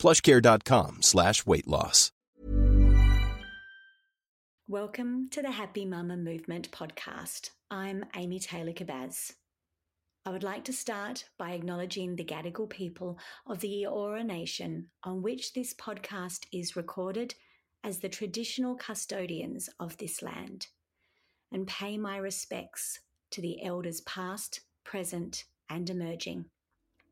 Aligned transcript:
plushcare.com 0.00 1.02
slash 1.02 1.46
weight 1.46 1.68
loss. 1.68 2.10
Welcome 4.66 5.28
to 5.30 5.42
the 5.42 5.50
Happy 5.50 5.84
Mama 5.84 6.16
Movement 6.16 6.70
podcast. 6.70 7.50
I'm 7.72 8.04
Amy 8.16 8.38
Taylor 8.38 8.72
Kabbaz. 8.72 9.32
I 10.24 10.30
would 10.30 10.44
like 10.44 10.64
to 10.64 10.72
start 10.72 11.24
by 11.38 11.50
acknowledging 11.50 12.14
the 12.14 12.24
Gadigal 12.24 12.70
people 12.70 13.18
of 13.46 13.58
the 13.58 13.84
Eora 13.84 14.24
Nation 14.24 14.86
on 15.02 15.22
which 15.22 15.54
this 15.54 15.74
podcast 15.74 16.46
is 16.52 16.76
recorded 16.76 17.34
as 17.82 17.98
the 17.98 18.08
traditional 18.08 18.76
custodians 18.76 19.68
of 19.80 19.96
this 19.96 20.22
land 20.22 20.68
and 21.50 21.66
pay 21.66 21.98
my 21.98 22.16
respects 22.16 23.00
to 23.32 23.40
the 23.40 23.64
elders 23.64 24.02
past, 24.02 24.60
present, 24.84 25.44
and 25.68 25.90
emerging. 25.90 26.44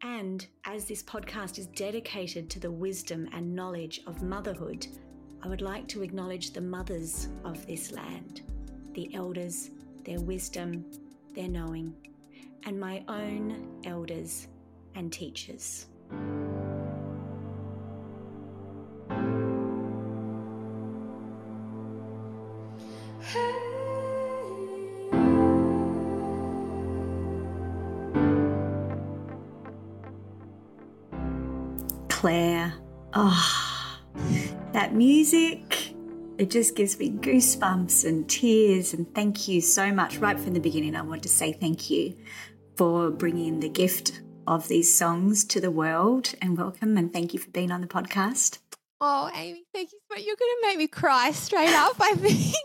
And 0.02 0.46
as 0.64 0.84
this 0.84 1.02
podcast 1.02 1.58
is 1.58 1.66
dedicated 1.66 2.48
to 2.50 2.60
the 2.60 2.70
wisdom 2.70 3.28
and 3.32 3.54
knowledge 3.54 4.02
of 4.06 4.22
motherhood, 4.22 4.86
I 5.42 5.48
would 5.48 5.62
like 5.62 5.88
to 5.88 6.02
acknowledge 6.02 6.52
the 6.52 6.60
mothers 6.60 7.28
of 7.44 7.66
this 7.66 7.90
land, 7.90 8.42
the 8.92 9.12
elders, 9.14 9.70
their 10.04 10.20
wisdom, 10.20 10.84
their 11.34 11.48
knowing, 11.48 11.94
and 12.64 12.78
my 12.78 13.04
own 13.08 13.80
elders 13.84 14.46
and 14.94 15.12
teachers. 15.12 15.86
Claire. 32.18 32.74
Oh, 33.14 34.00
that 34.72 34.92
music, 34.92 35.94
it 36.36 36.50
just 36.50 36.74
gives 36.74 36.98
me 36.98 37.12
goosebumps 37.12 38.04
and 38.04 38.28
tears. 38.28 38.92
And 38.92 39.14
thank 39.14 39.46
you 39.46 39.60
so 39.60 39.92
much. 39.92 40.18
Right 40.18 40.36
from 40.36 40.52
the 40.52 40.58
beginning, 40.58 40.96
I 40.96 41.02
want 41.02 41.22
to 41.22 41.28
say 41.28 41.52
thank 41.52 41.90
you 41.90 42.16
for 42.76 43.12
bringing 43.12 43.60
the 43.60 43.68
gift 43.68 44.20
of 44.48 44.66
these 44.66 44.92
songs 44.92 45.44
to 45.44 45.60
the 45.60 45.70
world 45.70 46.34
and 46.42 46.58
welcome. 46.58 46.96
And 46.96 47.12
thank 47.12 47.34
you 47.34 47.38
for 47.38 47.52
being 47.52 47.70
on 47.70 47.82
the 47.82 47.86
podcast. 47.86 48.58
Oh, 49.00 49.30
Amy, 49.32 49.62
thank 49.72 49.92
you 49.92 50.00
so 50.10 50.16
much. 50.16 50.26
You're 50.26 50.34
going 50.34 50.56
to 50.60 50.66
make 50.66 50.78
me 50.78 50.88
cry 50.88 51.30
straight 51.30 51.72
up, 51.72 52.00
I 52.00 52.14
think. 52.16 52.56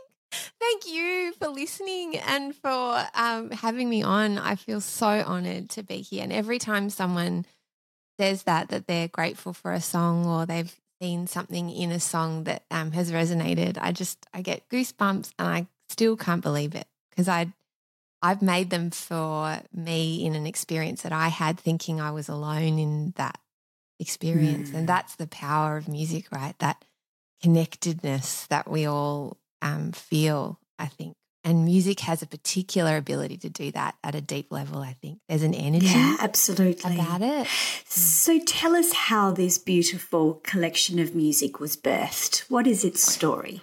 Thank 0.59 0.87
you 0.87 1.31
for 1.33 1.49
listening 1.49 2.17
and 2.17 2.55
for 2.55 3.05
um, 3.13 3.51
having 3.51 3.87
me 3.87 4.01
on. 4.01 4.39
I 4.39 4.55
feel 4.55 4.81
so 4.81 5.05
honored 5.05 5.69
to 5.69 5.83
be 5.83 5.97
here. 5.97 6.23
And 6.23 6.33
every 6.33 6.57
time 6.57 6.89
someone 6.89 7.45
says 8.19 8.43
that 8.43 8.69
that 8.69 8.87
they're 8.87 9.07
grateful 9.07 9.53
for 9.53 9.73
a 9.73 9.81
song 9.81 10.25
or 10.25 10.45
they've 10.45 10.75
seen 11.01 11.27
something 11.27 11.69
in 11.69 11.91
a 11.91 11.99
song 11.99 12.45
that 12.45 12.63
um, 12.71 12.91
has 12.91 13.11
resonated, 13.11 13.77
I 13.79 13.91
just 13.91 14.25
I 14.33 14.41
get 14.41 14.69
goosebumps 14.69 15.31
and 15.37 15.47
I 15.47 15.67
still 15.89 16.15
can't 16.15 16.41
believe 16.41 16.75
it 16.75 16.87
because 17.09 17.27
I 17.27 17.53
I've 18.21 18.41
made 18.41 18.69
them 18.69 18.89
for 18.91 19.59
me 19.73 20.25
in 20.25 20.33
an 20.33 20.47
experience 20.47 21.01
that 21.01 21.11
I 21.11 21.27
had 21.27 21.59
thinking 21.59 21.99
I 21.99 22.11
was 22.11 22.29
alone 22.29 22.79
in 22.79 23.13
that 23.17 23.37
experience, 23.99 24.69
mm. 24.69 24.75
and 24.75 24.87
that's 24.87 25.15
the 25.17 25.27
power 25.27 25.75
of 25.75 25.89
music, 25.89 26.31
right? 26.31 26.57
That 26.59 26.85
connectedness 27.41 28.47
that 28.47 28.69
we 28.69 28.85
all 28.85 29.37
um, 29.61 29.91
feel. 29.91 30.57
I 30.79 30.87
think 30.87 31.15
and 31.43 31.65
music 31.65 31.99
has 32.01 32.21
a 32.21 32.27
particular 32.27 32.97
ability 32.97 33.37
to 33.37 33.49
do 33.49 33.71
that 33.71 33.95
at 34.03 34.15
a 34.15 34.21
deep 34.21 34.51
level, 34.51 34.79
I 34.79 34.93
think. 34.93 35.19
There's 35.27 35.43
an 35.43 35.53
energy 35.53 35.87
yeah, 35.87 36.17
absolutely. 36.19 36.95
about 36.95 37.21
it. 37.21 37.47
So 37.85 38.39
tell 38.39 38.75
us 38.75 38.93
how 38.93 39.31
this 39.31 39.57
beautiful 39.57 40.35
collection 40.43 40.99
of 40.99 41.15
music 41.15 41.59
was 41.59 41.75
birthed. 41.75 42.49
What 42.49 42.67
is 42.67 42.85
its 42.85 43.03
story? 43.03 43.61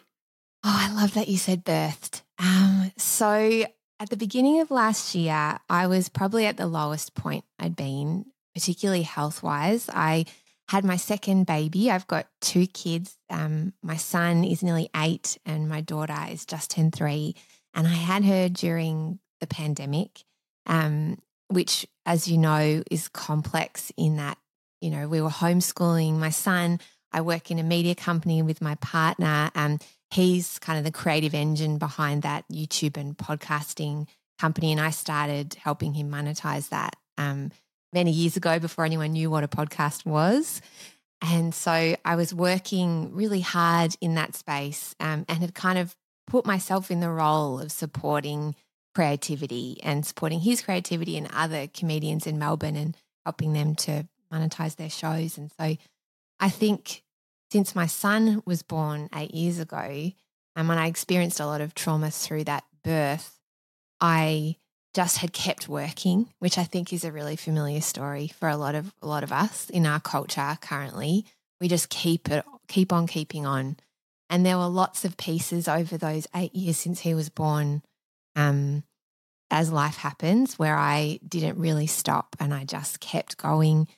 Oh, 0.63 0.77
I 0.89 0.93
love 0.93 1.15
that 1.15 1.29
you 1.29 1.39
said 1.39 1.65
birthed. 1.65 2.23
Um, 2.39 2.93
so 2.97 3.65
at 3.99 4.11
the 4.11 4.17
beginning 4.17 4.61
of 4.61 4.71
last 4.71 5.15
year, 5.15 5.59
I 5.69 5.87
was 5.87 6.09
probably 6.09 6.47
at 6.47 6.57
the 6.57 6.67
lowest 6.67 7.15
point 7.15 7.45
I'd 7.59 7.77
been, 7.77 8.27
particularly 8.55 9.03
health 9.03 9.43
wise. 9.43 9.89
I 9.93 10.27
had 10.69 10.85
my 10.85 10.97
second 10.97 11.47
baby. 11.47 11.91
I've 11.91 12.07
got 12.07 12.29
two 12.41 12.67
kids. 12.67 13.17
Um, 13.29 13.73
my 13.83 13.97
son 13.97 14.45
is 14.45 14.63
nearly 14.63 14.89
eight, 14.95 15.37
and 15.45 15.69
my 15.69 15.81
daughter 15.81 16.17
is 16.31 16.47
just 16.47 16.71
turned 16.71 16.95
three. 16.95 17.35
And 17.75 17.87
I 17.87 17.93
had 17.93 18.25
her 18.25 18.49
during 18.49 19.19
the 19.41 19.47
pandemic, 19.47 20.25
um, 20.67 21.19
which, 21.49 21.87
as 22.07 22.29
you 22.29 22.39
know, 22.39 22.83
is 22.91 23.09
complex 23.09 23.93
in 23.97 24.17
that, 24.17 24.39
you 24.81 24.91
know, 24.91 25.09
we 25.09 25.21
were 25.21 25.31
homeschooling 25.31 26.15
my 26.15 26.31
son. 26.31 26.81
I 27.13 27.21
work 27.21 27.51
in 27.51 27.59
a 27.59 27.63
media 27.63 27.95
company 27.95 28.43
with 28.43 28.61
my 28.61 28.77
partner. 28.77 29.51
and 29.55 29.83
he's 30.13 30.59
kind 30.59 30.79
of 30.79 30.85
the 30.85 30.91
creative 30.91 31.35
engine 31.35 31.79
behind 31.79 32.23
that 32.23 32.45
YouTube 32.51 32.97
and 32.97 33.17
podcasting 33.17 34.09
company. 34.39 34.73
And 34.73 34.81
I 34.81 34.91
started 34.91 35.55
helping 35.55 35.95
him 35.95 36.11
monetize 36.11 36.69
that 36.71 36.97
um, 37.17 37.53
many 37.93 38.11
years 38.11 38.37
ago 38.37 38.59
before 38.59 38.85
anyone 38.85 39.13
knew 39.13 39.31
what 39.31 39.45
a 39.45 39.49
podcast 39.49 40.05
was. 40.05 40.61
And 41.23 41.55
so 41.55 41.97
I 42.05 42.17
was 42.17 42.33
working 42.35 43.15
really 43.15 43.41
hard 43.41 43.95
in 44.01 44.15
that 44.15 44.35
space 44.35 44.95
um, 45.01 45.27
and 45.29 45.39
had 45.39 45.55
kind 45.55 45.79
of 45.79 45.95
put 46.31 46.47
myself 46.47 46.93
in 46.93 47.01
the 47.01 47.11
role 47.11 47.59
of 47.59 47.73
supporting 47.73 48.55
creativity 48.95 49.81
and 49.83 50.07
supporting 50.07 50.41
his 50.41 50.63
creativity 50.63 51.17
and 51.17 51.29
other 51.33 51.67
comedians 51.67 52.25
in 52.25 52.39
Melbourne 52.39 52.77
and 52.77 52.97
helping 53.25 53.53
them 53.53 53.75
to 53.75 54.07
monetize 54.33 54.77
their 54.77 54.89
shows. 54.89 55.37
And 55.37 55.51
so 55.59 55.77
I 56.39 56.49
think 56.49 57.03
since 57.51 57.75
my 57.75 57.87
son 57.87 58.43
was 58.47 58.63
born 58.63 59.09
eight 59.15 59.35
years 59.35 59.59
ago, 59.59 60.13
and 60.55 60.69
when 60.69 60.79
I 60.79 60.87
experienced 60.87 61.41
a 61.41 61.47
lot 61.47 61.61
of 61.61 61.75
trauma 61.75 62.13
through 62.13 62.45
that 62.45 62.65
birth, 62.85 63.41
I 64.01 64.57
just 64.95 65.19
had 65.19 65.33
kept 65.33 65.69
working, 65.69 66.29
which 66.39 66.59
I 66.59 66.65
think 66.65 66.93
is 66.93 67.05
a 67.05 67.13
really 67.13 67.37
familiar 67.37 67.81
story 67.81 68.29
for 68.29 68.49
a 68.49 68.57
lot 68.57 68.77
of 68.77 68.93
a 69.03 69.07
lot 69.07 69.25
of 69.25 69.33
us 69.33 69.69
in 69.71 69.85
our 69.85 70.01
culture 70.01 70.57
currently. 70.61 71.27
We 71.61 71.67
just 71.67 71.89
keep 71.89 72.31
it 72.31 72.45
keep 72.69 72.93
on 72.93 73.09
keeping 73.09 73.47
on. 73.47 73.79
And 74.31 74.47
there 74.47 74.57
were 74.57 74.69
lots 74.69 75.05
of 75.05 75.17
pieces 75.17 75.67
over 75.69 75.99
those 75.99 76.29
eight 76.35 76.55
years 76.55 76.77
since 76.77 77.01
he 77.01 77.15
was 77.15 77.29
born, 77.29 77.83
um, 78.37 78.85
as 79.51 79.73
life 79.73 79.97
happens, 79.97 80.57
where 80.59 80.77
I 80.77 81.19
didn't 81.27 81.59
really 81.59 81.89
stop 81.89 82.37
and 82.39 82.55
I 82.55 82.65
just 82.65 83.01
kept 83.01 83.37
going. 83.37 83.89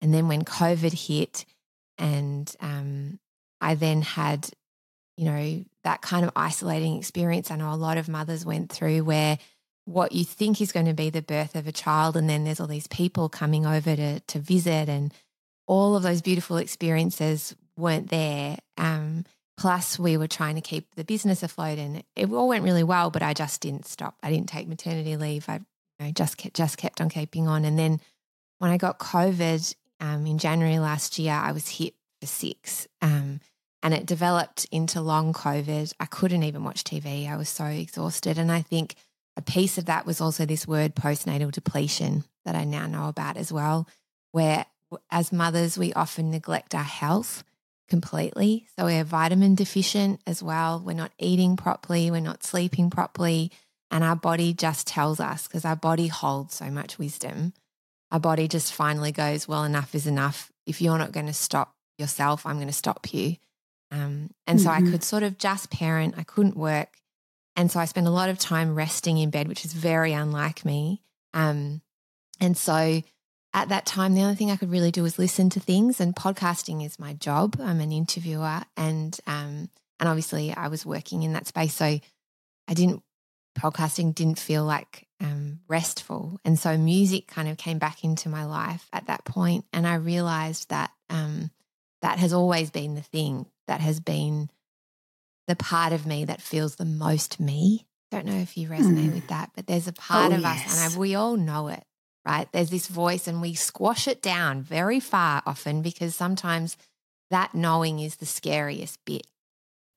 And 0.00 0.14
then 0.14 0.28
when 0.28 0.44
COVID 0.44 1.08
hit, 1.08 1.44
and 1.98 2.54
um, 2.60 3.18
I 3.60 3.74
then 3.74 4.02
had, 4.02 4.48
you 5.16 5.24
know, 5.24 5.64
that 5.84 6.02
kind 6.02 6.24
of 6.24 6.30
isolating 6.36 6.96
experience 6.96 7.50
I 7.50 7.56
know 7.56 7.72
a 7.72 7.74
lot 7.74 7.98
of 7.98 8.08
mothers 8.08 8.46
went 8.46 8.70
through 8.70 9.02
where 9.04 9.38
what 9.86 10.12
you 10.12 10.24
think 10.24 10.60
is 10.60 10.72
going 10.72 10.86
to 10.86 10.94
be 10.94 11.10
the 11.10 11.20
birth 11.20 11.56
of 11.56 11.66
a 11.66 11.72
child, 11.72 12.16
and 12.16 12.30
then 12.30 12.44
there's 12.44 12.60
all 12.60 12.68
these 12.68 12.86
people 12.86 13.28
coming 13.28 13.66
over 13.66 13.96
to, 13.96 14.20
to 14.20 14.38
visit, 14.38 14.88
and 14.88 15.12
all 15.66 15.96
of 15.96 16.04
those 16.04 16.22
beautiful 16.22 16.58
experiences 16.58 17.56
weren't 17.76 18.08
there. 18.08 18.56
Um, 18.78 19.24
Plus, 19.60 19.98
we 19.98 20.16
were 20.16 20.26
trying 20.26 20.54
to 20.54 20.62
keep 20.62 20.94
the 20.94 21.04
business 21.04 21.42
afloat, 21.42 21.78
and 21.78 22.02
it 22.16 22.32
all 22.32 22.48
went 22.48 22.64
really 22.64 22.82
well. 22.82 23.10
But 23.10 23.22
I 23.22 23.34
just 23.34 23.60
didn't 23.60 23.86
stop. 23.86 24.16
I 24.22 24.30
didn't 24.30 24.48
take 24.48 24.66
maternity 24.66 25.18
leave. 25.18 25.50
I 25.50 25.56
you 25.56 26.06
know, 26.06 26.12
just 26.12 26.38
kept, 26.38 26.56
just 26.56 26.78
kept 26.78 26.98
on 26.98 27.10
keeping 27.10 27.46
on. 27.46 27.66
And 27.66 27.78
then 27.78 28.00
when 28.58 28.70
I 28.70 28.78
got 28.78 28.98
COVID 28.98 29.74
um, 30.00 30.24
in 30.24 30.38
January 30.38 30.78
last 30.78 31.18
year, 31.18 31.34
I 31.34 31.52
was 31.52 31.68
hit 31.68 31.92
for 32.22 32.26
six, 32.26 32.88
um, 33.02 33.40
and 33.82 33.92
it 33.92 34.06
developed 34.06 34.66
into 34.72 35.02
long 35.02 35.34
COVID. 35.34 35.92
I 36.00 36.06
couldn't 36.06 36.44
even 36.44 36.64
watch 36.64 36.82
TV. 36.82 37.30
I 37.30 37.36
was 37.36 37.50
so 37.50 37.66
exhausted, 37.66 38.38
and 38.38 38.50
I 38.50 38.62
think 38.62 38.94
a 39.36 39.42
piece 39.42 39.76
of 39.76 39.84
that 39.84 40.06
was 40.06 40.22
also 40.22 40.46
this 40.46 40.66
word 40.66 40.94
postnatal 40.94 41.52
depletion 41.52 42.24
that 42.46 42.54
I 42.54 42.64
now 42.64 42.86
know 42.86 43.08
about 43.08 43.36
as 43.36 43.52
well, 43.52 43.86
where 44.32 44.64
as 45.10 45.34
mothers 45.34 45.76
we 45.76 45.92
often 45.92 46.30
neglect 46.30 46.74
our 46.74 46.82
health 46.82 47.44
completely. 47.90 48.66
So 48.78 48.86
we're 48.86 49.04
vitamin 49.04 49.54
deficient 49.54 50.20
as 50.26 50.42
well. 50.42 50.82
We're 50.84 50.94
not 50.94 51.12
eating 51.18 51.56
properly, 51.56 52.10
we're 52.10 52.20
not 52.20 52.44
sleeping 52.44 52.88
properly. 52.88 53.50
And 53.90 54.04
our 54.04 54.16
body 54.16 54.54
just 54.54 54.86
tells 54.86 55.18
us 55.18 55.48
because 55.48 55.64
our 55.64 55.76
body 55.76 56.06
holds 56.06 56.54
so 56.54 56.70
much 56.70 56.98
wisdom. 56.98 57.52
Our 58.12 58.20
body 58.20 58.48
just 58.48 58.72
finally 58.72 59.12
goes, 59.12 59.48
Well, 59.48 59.64
enough 59.64 59.94
is 59.94 60.06
enough. 60.06 60.50
If 60.64 60.80
you're 60.80 60.98
not 60.98 61.12
going 61.12 61.26
to 61.26 61.32
stop 61.32 61.74
yourself, 61.98 62.46
I'm 62.46 62.56
going 62.56 62.68
to 62.68 62.72
stop 62.72 63.12
you. 63.12 63.36
Um, 63.90 64.30
and 64.46 64.58
mm-hmm. 64.58 64.64
so 64.64 64.70
I 64.70 64.80
mm-hmm. 64.80 64.92
could 64.92 65.04
sort 65.04 65.24
of 65.24 65.38
just 65.38 65.70
parent, 65.70 66.14
I 66.16 66.22
couldn't 66.22 66.56
work. 66.56 66.88
And 67.56 67.70
so 67.70 67.80
I 67.80 67.84
spent 67.84 68.06
a 68.06 68.10
lot 68.10 68.28
of 68.28 68.38
time 68.38 68.74
resting 68.74 69.18
in 69.18 69.30
bed, 69.30 69.48
which 69.48 69.64
is 69.64 69.72
very 69.72 70.12
unlike 70.12 70.64
me. 70.64 71.02
Um, 71.34 71.82
and 72.40 72.56
so 72.56 73.02
at 73.52 73.68
that 73.70 73.86
time, 73.86 74.14
the 74.14 74.22
only 74.22 74.36
thing 74.36 74.50
I 74.50 74.56
could 74.56 74.70
really 74.70 74.92
do 74.92 75.02
was 75.02 75.18
listen 75.18 75.50
to 75.50 75.60
things, 75.60 76.00
and 76.00 76.14
podcasting 76.14 76.84
is 76.84 76.98
my 76.98 77.14
job. 77.14 77.56
I'm 77.60 77.80
an 77.80 77.92
interviewer, 77.92 78.62
and 78.76 79.18
um, 79.26 79.68
and 79.98 80.08
obviously 80.08 80.52
I 80.52 80.68
was 80.68 80.86
working 80.86 81.22
in 81.24 81.32
that 81.32 81.46
space, 81.46 81.74
so 81.74 81.84
I 81.84 82.74
didn't 82.74 83.02
podcasting 83.58 84.14
didn't 84.14 84.38
feel 84.38 84.64
like 84.64 85.08
um, 85.20 85.60
restful, 85.68 86.38
and 86.44 86.58
so 86.58 86.78
music 86.78 87.26
kind 87.26 87.48
of 87.48 87.56
came 87.56 87.78
back 87.78 88.04
into 88.04 88.28
my 88.28 88.44
life 88.44 88.88
at 88.92 89.06
that 89.06 89.24
point, 89.24 89.64
and 89.72 89.86
I 89.86 89.94
realized 89.96 90.70
that 90.70 90.92
um, 91.08 91.50
that 92.02 92.18
has 92.18 92.32
always 92.32 92.70
been 92.70 92.94
the 92.94 93.02
thing 93.02 93.46
that 93.66 93.80
has 93.80 93.98
been 93.98 94.48
the 95.48 95.56
part 95.56 95.92
of 95.92 96.06
me 96.06 96.24
that 96.24 96.40
feels 96.40 96.76
the 96.76 96.84
most 96.84 97.40
me. 97.40 97.86
Don't 98.12 98.26
know 98.26 98.38
if 98.38 98.56
you 98.56 98.68
resonate 98.68 99.10
mm. 99.10 99.14
with 99.14 99.28
that, 99.28 99.50
but 99.56 99.66
there's 99.66 99.88
a 99.88 99.92
part 99.92 100.32
oh, 100.32 100.36
of 100.36 100.42
yes. 100.42 100.66
us, 100.66 100.84
and 100.84 100.94
I, 100.94 100.98
we 100.98 101.16
all 101.16 101.36
know 101.36 101.66
it 101.66 101.82
right? 102.30 102.52
There's 102.52 102.70
this 102.70 102.86
voice, 102.86 103.26
and 103.26 103.42
we 103.42 103.54
squash 103.54 104.06
it 104.06 104.22
down 104.22 104.62
very 104.62 105.00
far 105.00 105.42
often 105.46 105.82
because 105.82 106.14
sometimes 106.14 106.76
that 107.30 107.54
knowing 107.54 107.98
is 107.98 108.16
the 108.16 108.26
scariest 108.26 109.04
bit. 109.04 109.26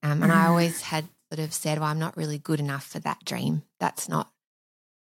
Um, 0.01 0.23
and 0.23 0.31
I 0.31 0.47
always 0.47 0.81
had 0.81 1.05
sort 1.31 1.45
of 1.45 1.53
said, 1.53 1.79
well, 1.79 1.89
I'm 1.89 1.99
not 1.99 2.17
really 2.17 2.37
good 2.37 2.59
enough 2.59 2.85
for 2.85 2.99
that 2.99 3.23
dream. 3.23 3.63
That's 3.79 4.09
not, 4.09 4.31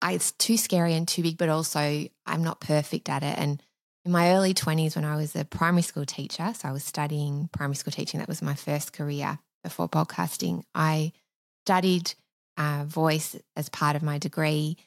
I, 0.01 0.13
it's 0.13 0.31
too 0.31 0.57
scary 0.57 0.93
and 0.93 1.07
too 1.07 1.23
big, 1.23 1.37
but 1.37 1.49
also 1.49 2.07
I'm 2.25 2.43
not 2.43 2.61
perfect 2.61 3.09
at 3.09 3.23
it. 3.23 3.37
And 3.37 3.61
in 4.05 4.11
my 4.11 4.33
early 4.33 4.53
20s, 4.53 4.95
when 4.95 5.05
I 5.05 5.15
was 5.15 5.35
a 5.35 5.43
primary 5.43 5.81
school 5.81 6.05
teacher, 6.05 6.53
so 6.55 6.69
I 6.69 6.71
was 6.71 6.83
studying 6.83 7.49
primary 7.51 7.75
school 7.75 7.91
teaching, 7.91 8.19
that 8.19 8.29
was 8.29 8.41
my 8.41 8.55
first 8.55 8.93
career 8.93 9.39
before 9.63 9.89
podcasting, 9.89 10.63
I 10.75 11.11
studied 11.65 12.13
uh, 12.57 12.83
voice 12.85 13.35
as 13.55 13.69
part 13.69 13.95
of 13.95 14.03
my 14.03 14.17
degree. 14.19 14.77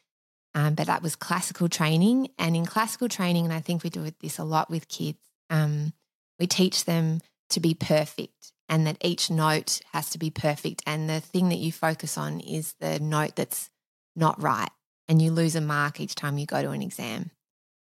Um, 0.57 0.75
but 0.75 0.87
that 0.87 1.03
was 1.03 1.17
classical 1.17 1.69
training. 1.69 2.31
And 2.39 2.57
in 2.57 2.65
classical 2.65 3.11
training, 3.11 3.45
and 3.45 3.53
I 3.53 3.61
think 3.61 3.85
we 3.85 3.91
do 3.91 4.11
this 4.23 4.39
a 4.39 4.45
lot 4.45 4.71
with 4.71 4.89
kids, 4.89 5.19
um, 5.51 5.93
we 6.41 6.47
teach 6.47 6.87
them 6.87 7.21
to 7.51 7.61
be 7.61 7.75
perfect 7.75 8.53
and 8.67 8.87
that 8.87 8.97
each 9.03 9.31
note 9.31 9.81
has 9.93 10.09
to 10.11 10.19
be 10.19 10.31
perfect. 10.31 10.83
And 10.87 11.11
the 11.11 11.21
thing 11.21 11.51
that 11.51 11.59
you 11.59 11.73
focus 11.73 12.17
on 12.17 12.41
is 12.41 12.75
the 12.81 12.99
note 12.99 13.37
that's 13.37 13.69
not 14.17 14.43
right. 14.43 14.71
And 15.09 15.21
you 15.21 15.31
lose 15.31 15.57
a 15.57 15.61
mark 15.61 16.01
each 16.01 16.15
time 16.15 16.39
you 16.39 16.47
go 16.47 16.63
to 16.63 16.71
an 16.71 16.83
exam. 16.83 17.31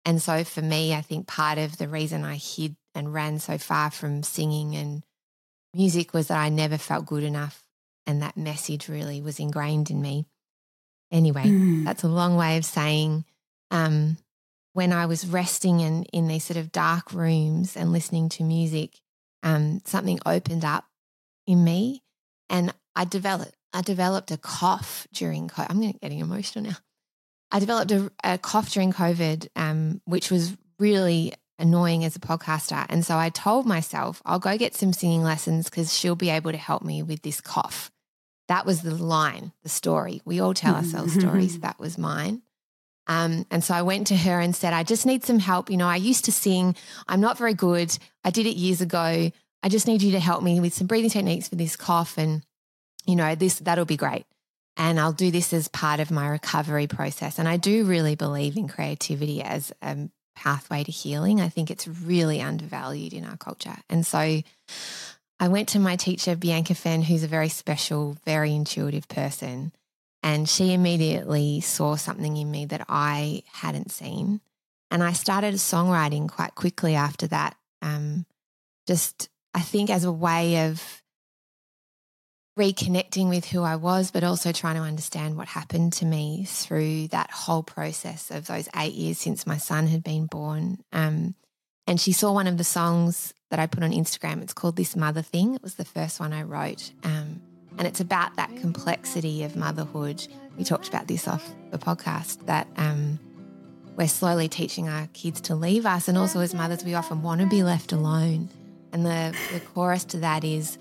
And 0.05 0.21
so 0.21 0.43
for 0.43 0.61
me, 0.61 0.95
I 0.95 1.01
think 1.01 1.29
part 1.29 1.59
of 1.59 1.79
the 1.79 1.87
reason 1.87 2.25
I 2.25 2.35
hid 2.35 2.75
and 2.93 3.15
ran 3.15 3.39
so 3.39 3.57
far 3.57 3.93
from 3.93 4.25
singing 4.25 4.75
and 4.75 5.05
music 5.73 6.13
was 6.13 6.27
that 6.27 6.39
I 6.39 6.49
never 6.49 6.77
felt 6.77 7.07
good 7.07 7.23
enough. 7.23 7.63
And 8.05 8.21
that 8.21 8.37
message 8.37 8.89
really 8.89 9.23
was 9.23 9.39
ingrained 9.39 9.91
in 9.91 10.03
me. 10.03 10.27
Anyway, 11.11 11.45
mm. 11.45 11.85
that's 11.85 12.03
a 12.03 12.09
long 12.09 12.37
way 12.37 12.57
of 12.59 12.65
saying 12.65 13.25
um, 13.71 14.17
when 14.73 14.93
I 14.93 15.07
was 15.07 15.27
resting 15.27 15.81
in, 15.81 16.05
in 16.05 16.29
these 16.29 16.45
sort 16.45 16.57
of 16.57 16.73
dark 16.73 17.13
rooms 17.13 17.77
and 17.77 17.93
listening 17.93 18.29
to 18.31 18.45
music, 18.45 19.01
um, 19.43 19.81
something 19.85 20.21
opened 20.27 20.65
up 20.65 20.85
in 21.47 21.65
me 21.65 22.03
and 22.51 22.73
I 22.95 23.05
developed 23.05 23.55
I 23.73 23.83
developed 23.83 24.31
a 24.31 24.39
cough 24.39 25.07
during 25.13 25.49
COVID. 25.49 25.67
I'm 25.69 25.81
getting 25.81 26.21
emotional 26.21 26.65
now. 26.65 26.77
I 27.51 27.61
developed 27.61 27.91
a, 27.93 28.11
a 28.25 28.39
cough 28.39 28.71
during 28.71 28.93
COVID, 28.93 29.49
um, 29.57 30.01
which 30.07 30.31
was 30.31 30.57
really 30.79 31.35
annoying 31.59 32.05
as 32.05 32.17
a 32.17 32.21
podcaster. 32.21 32.87
And 32.89 33.05
so 33.05 33.17
I 33.19 33.31
told 33.31 33.67
myself, 33.67 34.23
I'll 34.25 34.39
go 34.39 34.57
get 34.57 34.75
some 34.75 34.93
singing 34.93 35.23
lessons 35.23 35.69
because 35.69 35.97
she'll 35.97 36.17
be 36.17 36.31
able 36.31 36.53
to 36.53 36.59
help 36.59 36.83
me 36.83 37.03
with 37.03 37.23
this 37.23 37.41
cough. 37.41 37.91
That 38.49 38.67
was 38.67 38.83
the 38.83 38.95
line, 38.95 39.53
the 39.63 39.69
story. 39.69 40.23
We 40.25 40.41
all 40.41 40.55
tell 40.55 40.75
ourselves 40.75 41.15
stories. 41.15 41.61
That 41.61 41.79
was 41.79 41.99
mine. 41.99 42.43
Um, 43.07 43.47
and 43.51 43.65
so 43.65 43.75
I 43.75 43.83
went 43.83 44.07
to 44.09 44.17
her 44.17 44.41
and 44.41 44.55
said, 44.55 44.73
I 44.75 44.83
just 44.83 45.07
need 45.07 45.25
some 45.25 45.39
help. 45.39 45.71
You 45.71 45.77
know, 45.77 45.89
I 45.89 45.97
used 45.97 46.27
to 46.27 46.33
sing. 46.33 46.77
I'm 47.07 47.21
not 47.21 47.39
very 47.39 47.55
good. 47.55 47.97
I 48.23 48.31
did 48.31 48.47
it 48.47 48.57
years 48.57 48.81
ago. 48.81 49.31
I 49.63 49.69
just 49.69 49.87
need 49.87 50.03
you 50.03 50.13
to 50.13 50.21
help 50.21 50.43
me 50.43 50.61
with 50.61 50.75
some 50.75 50.87
breathing 50.87 51.11
techniques 51.11 51.49
for 51.49 51.57
this 51.57 51.77
cough. 51.77 52.19
And, 52.19 52.43
you 53.07 53.17
know, 53.17 53.35
this, 53.35 53.59
that'll 53.61 53.87
be 53.87 53.97
great. 53.97 54.27
And 54.77 55.01
I'll 55.01 55.13
do 55.13 55.31
this 55.31 55.53
as 55.53 55.69
part 55.69 56.01
of 56.01 56.11
my 56.11 56.29
recovery 56.29 56.87
process. 56.87 57.39
And 57.39 57.49
I 57.49 57.57
do 57.57 57.85
really 57.85 58.15
believe 58.15 58.57
in 58.57 58.69
creativity 58.69 59.43
as 59.43 59.73
a 59.83 60.09
pathway 60.37 60.85
to 60.85 60.93
healing. 60.93 61.41
I 61.41 61.49
think 61.49 61.71
it's 61.71 61.89
really 61.89 62.41
undervalued 62.41 63.13
in 63.13 63.25
our 63.25 63.37
culture. 63.37 63.77
And 63.89 64.07
so 64.07 64.43
I 65.41 65.49
went 65.49 65.69
to 65.71 65.79
my 65.79 65.97
teacher, 65.97 66.35
Bianca 66.35 66.75
Fenn, 66.75 67.03
who's 67.03 67.23
a 67.23 67.29
very 67.29 67.49
special, 67.49 68.17
very 68.25 68.55
intuitive 68.55 69.07
person. 69.09 69.73
And 70.23 70.49
she 70.49 70.73
immediately 70.73 71.61
saw 71.61 71.95
something 71.95 72.37
in 72.37 72.51
me 72.51 72.67
that 72.67 72.85
I 72.89 73.45
hadn't 73.53 73.93
seen. 73.93 74.41
And 74.91 75.03
I 75.03 75.13
started 75.13 75.55
songwriting 75.55 76.29
quite 76.29 76.55
quickly 76.55 76.97
after 76.97 77.29
that. 77.29 77.57
Um, 77.83 78.27
just, 78.87 79.29
I 79.55 79.61
think, 79.61 79.91
as 79.91 80.05
a 80.05 80.13
way 80.13 80.69
of 80.69 81.03
reconnecting 82.59 83.29
with 83.29 83.45
who 83.45 83.63
I 83.63 83.77
was, 83.77 84.11
but 84.11 84.25
also 84.25 84.51
trying 84.51 84.75
to 84.75 84.83
understand 84.83 85.37
what 85.37 85.47
happened 85.47 85.93
to 85.95 86.05
me 86.05 86.45
through 86.49 87.09
that 87.09 87.31
whole 87.31 87.63
process 87.63 88.33
of 88.33 88.47
those 88.49 88.69
eight 88.75 88.95
years 88.95 89.19
since 89.19 89.47
my 89.47 89.59
son 89.59 89.87
had 89.87 90.03
been 90.03 90.27
born. 90.27 90.83
Um, 90.93 91.37
and 91.87 92.01
she 92.01 92.11
saw 92.11 92.33
one 92.33 92.49
of 92.49 92.59
the 92.59 92.65
songs 92.65 93.33
that 93.51 93.59
I 93.59 93.67
put 93.67 93.83
on 93.83 93.93
Instagram. 93.93 94.43
It's 94.43 94.53
called 94.53 94.77
This 94.77 94.97
Mother 94.97 95.23
Thing. 95.23 95.55
It 95.55 95.63
was 95.63 95.75
the 95.75 95.85
first 95.85 96.21
one 96.21 96.33
I 96.33 96.43
wrote. 96.43 96.93
Um, 97.05 97.41
and 97.79 97.87
it's 97.87 98.01
about 98.01 98.37
that 98.37 98.55
complexity 98.57 99.45
of 99.45 99.57
motherhood. 99.57 100.27
We 100.57 100.65
talked 100.65 100.89
about 100.89 101.07
this 101.07 101.29
off 101.29 101.49
the 101.71 101.79
podcast 101.79 102.47
that 102.47 102.67
um, 102.77 103.19
we're 103.97 104.09
slowly 104.09 104.49
teaching 104.49 104.89
our 104.89 105.09
kids 105.13 105.41
to 105.43 105.55
leave 105.55 105.87
us. 105.87 106.09
And 106.09 106.19
also, 106.19 106.41
as 106.41 106.55
mothers, 106.55 106.85
we 106.85 106.95
often 106.95 107.23
want 107.23 107.41
to 107.41 107.47
be 107.47 107.63
left 107.63 107.93
alone. 107.93 108.49
And 108.93 109.07
the, 109.07 109.37
the 109.53 109.61
chorus 109.61 110.05
to 110.07 110.19
that 110.19 110.45
is 110.45 110.79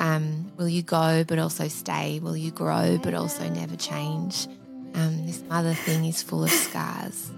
um, 0.00 0.52
Will 0.56 0.68
you 0.68 0.82
go, 0.82 1.24
but 1.24 1.38
also 1.38 1.68
stay? 1.68 2.18
Will 2.18 2.36
you 2.36 2.50
grow, 2.50 2.98
but 3.02 3.14
also 3.14 3.48
never 3.48 3.76
change? 3.76 4.46
Um, 4.94 5.26
this 5.26 5.42
mother 5.42 5.74
thing 5.74 6.04
is 6.06 6.22
full 6.22 6.44
of 6.44 6.50
scars. 6.50 7.30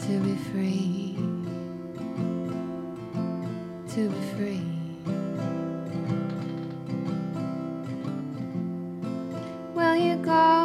To 0.00 0.20
be 0.20 0.36
free 0.50 1.35
to 3.96 4.10
be 4.10 4.20
free. 4.36 4.62
Will 9.74 9.96
you 9.96 10.16
go, 10.16 10.55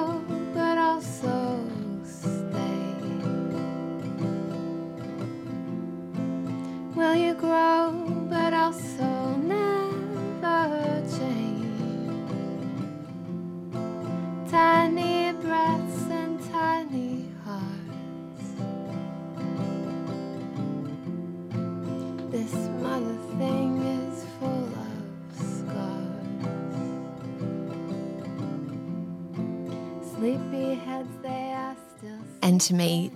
And 32.61 32.67
to 32.67 32.73
me, 32.75 33.11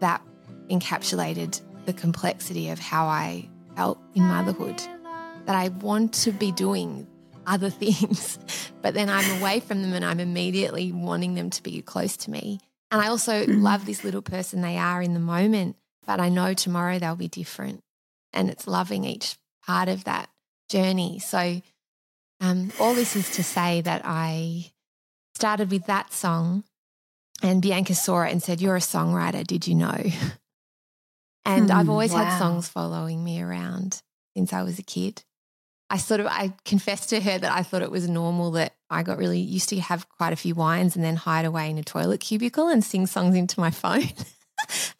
that 0.00 0.20
encapsulated 0.68 1.62
the 1.86 1.94
complexity 1.94 2.68
of 2.68 2.78
how 2.78 3.06
I 3.06 3.48
felt 3.74 3.98
in 4.14 4.22
motherhood. 4.24 4.76
That 5.46 5.56
I 5.56 5.68
want 5.68 6.12
to 6.24 6.32
be 6.32 6.52
doing 6.52 7.06
other 7.46 7.70
things, 7.82 8.38
but 8.82 8.92
then 8.92 9.08
I'm 9.08 9.40
away 9.40 9.60
from 9.60 9.80
them 9.80 9.94
and 9.94 10.04
I'm 10.04 10.20
immediately 10.20 10.92
wanting 10.92 11.34
them 11.34 11.48
to 11.48 11.62
be 11.62 11.80
close 11.80 12.14
to 12.18 12.30
me. 12.30 12.60
And 12.90 13.00
I 13.00 13.08
also 13.08 13.46
mm-hmm. 13.46 13.62
love 13.62 13.86
this 13.86 14.04
little 14.04 14.20
person 14.20 14.60
they 14.60 14.76
are 14.76 15.00
in 15.00 15.14
the 15.14 15.18
moment, 15.18 15.76
but 16.06 16.20
I 16.20 16.28
know 16.28 16.52
tomorrow 16.52 16.98
they'll 16.98 17.16
be 17.16 17.26
different. 17.26 17.80
And 18.34 18.50
it's 18.50 18.66
loving 18.66 19.04
each 19.04 19.38
part 19.64 19.88
of 19.88 20.04
that 20.04 20.28
journey. 20.68 21.20
So, 21.20 21.62
um, 22.42 22.70
all 22.78 22.92
this 22.92 23.16
is 23.16 23.30
to 23.36 23.42
say 23.42 23.80
that 23.80 24.02
I 24.04 24.72
started 25.36 25.70
with 25.70 25.86
that 25.86 26.12
song, 26.12 26.64
and 27.42 27.62
Bianca 27.62 27.94
saw 27.94 28.22
it 28.22 28.32
and 28.32 28.42
said, 28.42 28.60
You're 28.60 28.76
a 28.76 28.80
songwriter, 28.80 29.46
did 29.46 29.66
you 29.66 29.74
know? 29.74 29.96
and 31.44 31.70
hmm, 31.70 31.76
I've 31.76 31.88
always 31.88 32.12
wow. 32.12 32.24
had 32.24 32.38
songs 32.38 32.68
following 32.68 33.22
me 33.22 33.40
around 33.40 34.02
since 34.36 34.52
I 34.52 34.62
was 34.62 34.78
a 34.78 34.82
kid. 34.82 35.22
I 35.92 35.96
sort 35.96 36.20
of 36.20 36.26
I 36.26 36.54
confessed 36.64 37.10
to 37.10 37.20
her 37.20 37.38
that 37.38 37.52
I 37.52 37.64
thought 37.64 37.82
it 37.82 37.90
was 37.90 38.08
normal 38.08 38.52
that 38.52 38.74
I 38.88 39.02
got 39.02 39.18
really 39.18 39.40
used 39.40 39.68
to 39.70 39.80
have 39.80 40.08
quite 40.08 40.32
a 40.32 40.36
few 40.36 40.54
wines 40.54 40.94
and 40.94 41.04
then 41.04 41.16
hide 41.16 41.44
away 41.44 41.68
in 41.68 41.78
a 41.78 41.82
toilet 41.82 42.20
cubicle 42.20 42.68
and 42.68 42.84
sing 42.84 43.06
songs 43.06 43.34
into 43.34 43.58
my 43.58 43.70
phone. 43.70 44.00
and 44.02 44.08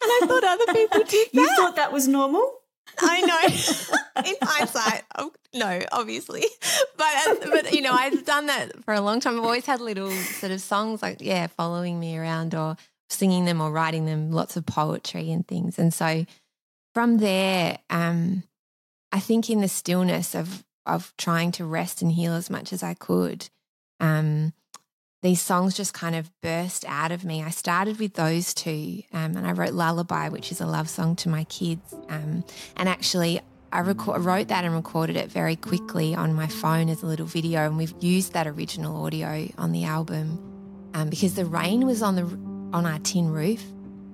I 0.01 0.21
thought 0.27 0.43
other 0.43 0.73
people 0.73 1.03
did 1.03 1.27
that. 1.27 1.33
You 1.33 1.47
thought 1.55 1.77
that 1.77 1.93
was 1.93 2.09
normal? 2.09 2.60
I 2.99 3.21
know. 3.21 4.25
In 4.29 4.35
hindsight, 4.41 5.03
oh, 5.17 5.31
no, 5.53 5.81
obviously, 5.91 6.43
but 6.97 7.07
uh, 7.27 7.35
but 7.49 7.73
you 7.73 7.81
know, 7.81 7.93
I've 7.93 8.25
done 8.25 8.47
that 8.47 8.83
for 8.83 8.93
a 8.93 9.01
long 9.01 9.19
time. 9.19 9.37
I've 9.37 9.45
always 9.45 9.65
had 9.65 9.81
little 9.81 10.11
sort 10.11 10.51
of 10.51 10.61
songs 10.61 11.01
like 11.01 11.21
yeah, 11.21 11.47
following 11.47 11.99
me 11.99 12.17
around 12.17 12.53
or 12.53 12.77
singing 13.09 13.45
them 13.45 13.61
or 13.61 13.71
writing 13.71 14.05
them, 14.05 14.31
lots 14.31 14.55
of 14.57 14.65
poetry 14.65 15.31
and 15.31 15.47
things. 15.47 15.79
And 15.79 15.93
so 15.93 16.25
from 16.93 17.17
there, 17.17 17.79
um, 17.89 18.43
I 19.11 19.19
think 19.19 19.49
in 19.49 19.61
the 19.61 19.67
stillness 19.67 20.35
of 20.35 20.63
of 20.85 21.13
trying 21.17 21.51
to 21.53 21.65
rest 21.65 22.01
and 22.01 22.11
heal 22.11 22.33
as 22.33 22.49
much 22.49 22.73
as 22.73 22.83
I 22.83 22.93
could, 22.93 23.49
um, 23.99 24.53
these 25.21 25.41
songs 25.41 25.75
just 25.75 25.93
kind 25.93 26.15
of 26.15 26.31
burst 26.41 26.83
out 26.87 27.11
of 27.11 27.23
me. 27.23 27.43
I 27.43 27.49
started 27.49 27.99
with 27.99 28.15
those 28.15 28.53
two, 28.53 29.03
um, 29.13 29.37
and 29.37 29.45
I 29.45 29.51
wrote 29.51 29.73
Lullaby, 29.73 30.29
which 30.29 30.51
is 30.51 30.61
a 30.61 30.65
love 30.65 30.89
song 30.89 31.15
to 31.17 31.29
my 31.29 31.43
kids. 31.45 31.93
Um, 32.09 32.43
and 32.75 32.89
actually, 32.89 33.39
I 33.71 33.79
record, 33.79 34.21
wrote 34.21 34.47
that 34.49 34.65
and 34.65 34.73
recorded 34.73 35.15
it 35.15 35.31
very 35.31 35.55
quickly 35.55 36.15
on 36.15 36.33
my 36.33 36.47
phone 36.47 36.89
as 36.89 37.03
a 37.03 37.05
little 37.05 37.27
video, 37.27 37.61
and 37.61 37.77
we've 37.77 37.93
used 38.01 38.33
that 38.33 38.47
original 38.47 39.05
audio 39.05 39.47
on 39.57 39.71
the 39.71 39.85
album 39.85 40.39
um, 40.93 41.09
because 41.09 41.35
the 41.35 41.45
rain 41.45 41.85
was 41.85 42.01
on 42.01 42.15
the 42.15 42.23
on 42.75 42.85
our 42.85 42.99
tin 42.99 43.29
roof. 43.29 43.63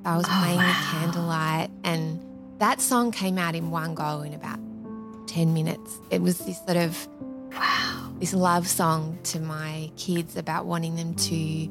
I 0.03 0.17
was 0.17 0.25
oh, 0.27 0.39
playing 0.41 0.57
wow. 0.57 0.67
with 0.67 0.75
candlelight, 0.91 1.71
and 1.83 2.59
that 2.59 2.81
song 2.81 3.11
came 3.11 3.37
out 3.37 3.55
in 3.55 3.71
one 3.71 3.95
go 3.95 4.21
in 4.21 4.33
about 4.33 4.59
ten 5.27 5.53
minutes. 5.53 5.99
It 6.11 6.21
was 6.21 6.37
this 6.39 6.57
sort 6.57 6.77
of 6.77 7.07
wow, 7.51 7.86
this 8.19 8.33
love 8.33 8.67
song 8.67 9.19
to 9.23 9.39
my 9.39 9.91
kids 9.95 10.35
about 10.35 10.65
wanting 10.65 10.95
them 10.95 11.13
to 11.15 11.67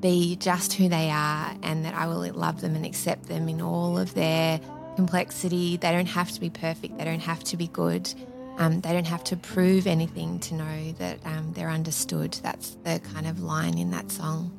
be 0.00 0.36
just 0.36 0.74
who 0.74 0.88
they 0.88 1.10
are, 1.10 1.54
and 1.62 1.84
that 1.84 1.94
I 1.94 2.06
will 2.06 2.30
love 2.32 2.60
them 2.60 2.76
and 2.76 2.84
accept 2.84 3.26
them 3.26 3.48
in 3.48 3.60
all 3.60 3.98
of 3.98 4.14
their 4.14 4.60
complexity. 4.96 5.76
They 5.76 5.90
don't 5.90 6.06
have 6.06 6.30
to 6.32 6.40
be 6.40 6.50
perfect, 6.50 6.98
they 6.98 7.04
don't 7.04 7.20
have 7.20 7.42
to 7.44 7.56
be 7.56 7.68
good. 7.68 8.12
Um, 8.58 8.80
they 8.80 8.92
don't 8.92 9.06
have 9.06 9.22
to 9.24 9.36
prove 9.36 9.86
anything 9.86 10.40
to 10.40 10.54
know 10.54 10.92
that 10.98 11.24
um, 11.24 11.52
they're 11.52 11.70
understood. 11.70 12.32
That's 12.42 12.76
the 12.82 12.98
kind 13.14 13.28
of 13.28 13.40
line 13.40 13.78
in 13.78 13.92
that 13.92 14.10
song. 14.10 14.50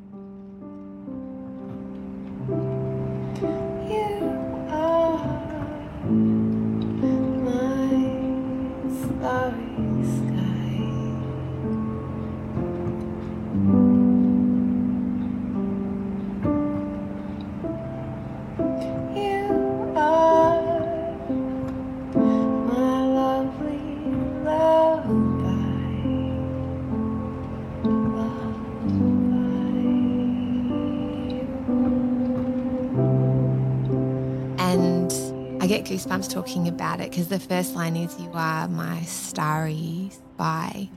Goosebumps 35.84 36.30
talking 36.30 36.68
about 36.68 37.00
it 37.00 37.10
because 37.10 37.28
the 37.28 37.40
first 37.40 37.74
line 37.74 37.96
is, 37.96 38.18
You 38.18 38.30
are 38.34 38.68
my 38.68 39.02
starry 39.02 40.10
spy. 40.12 40.88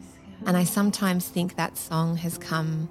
And 0.46 0.58
I 0.58 0.64
sometimes 0.64 1.28
think 1.28 1.56
that 1.56 1.78
song 1.78 2.18
has 2.18 2.38
come 2.38 2.90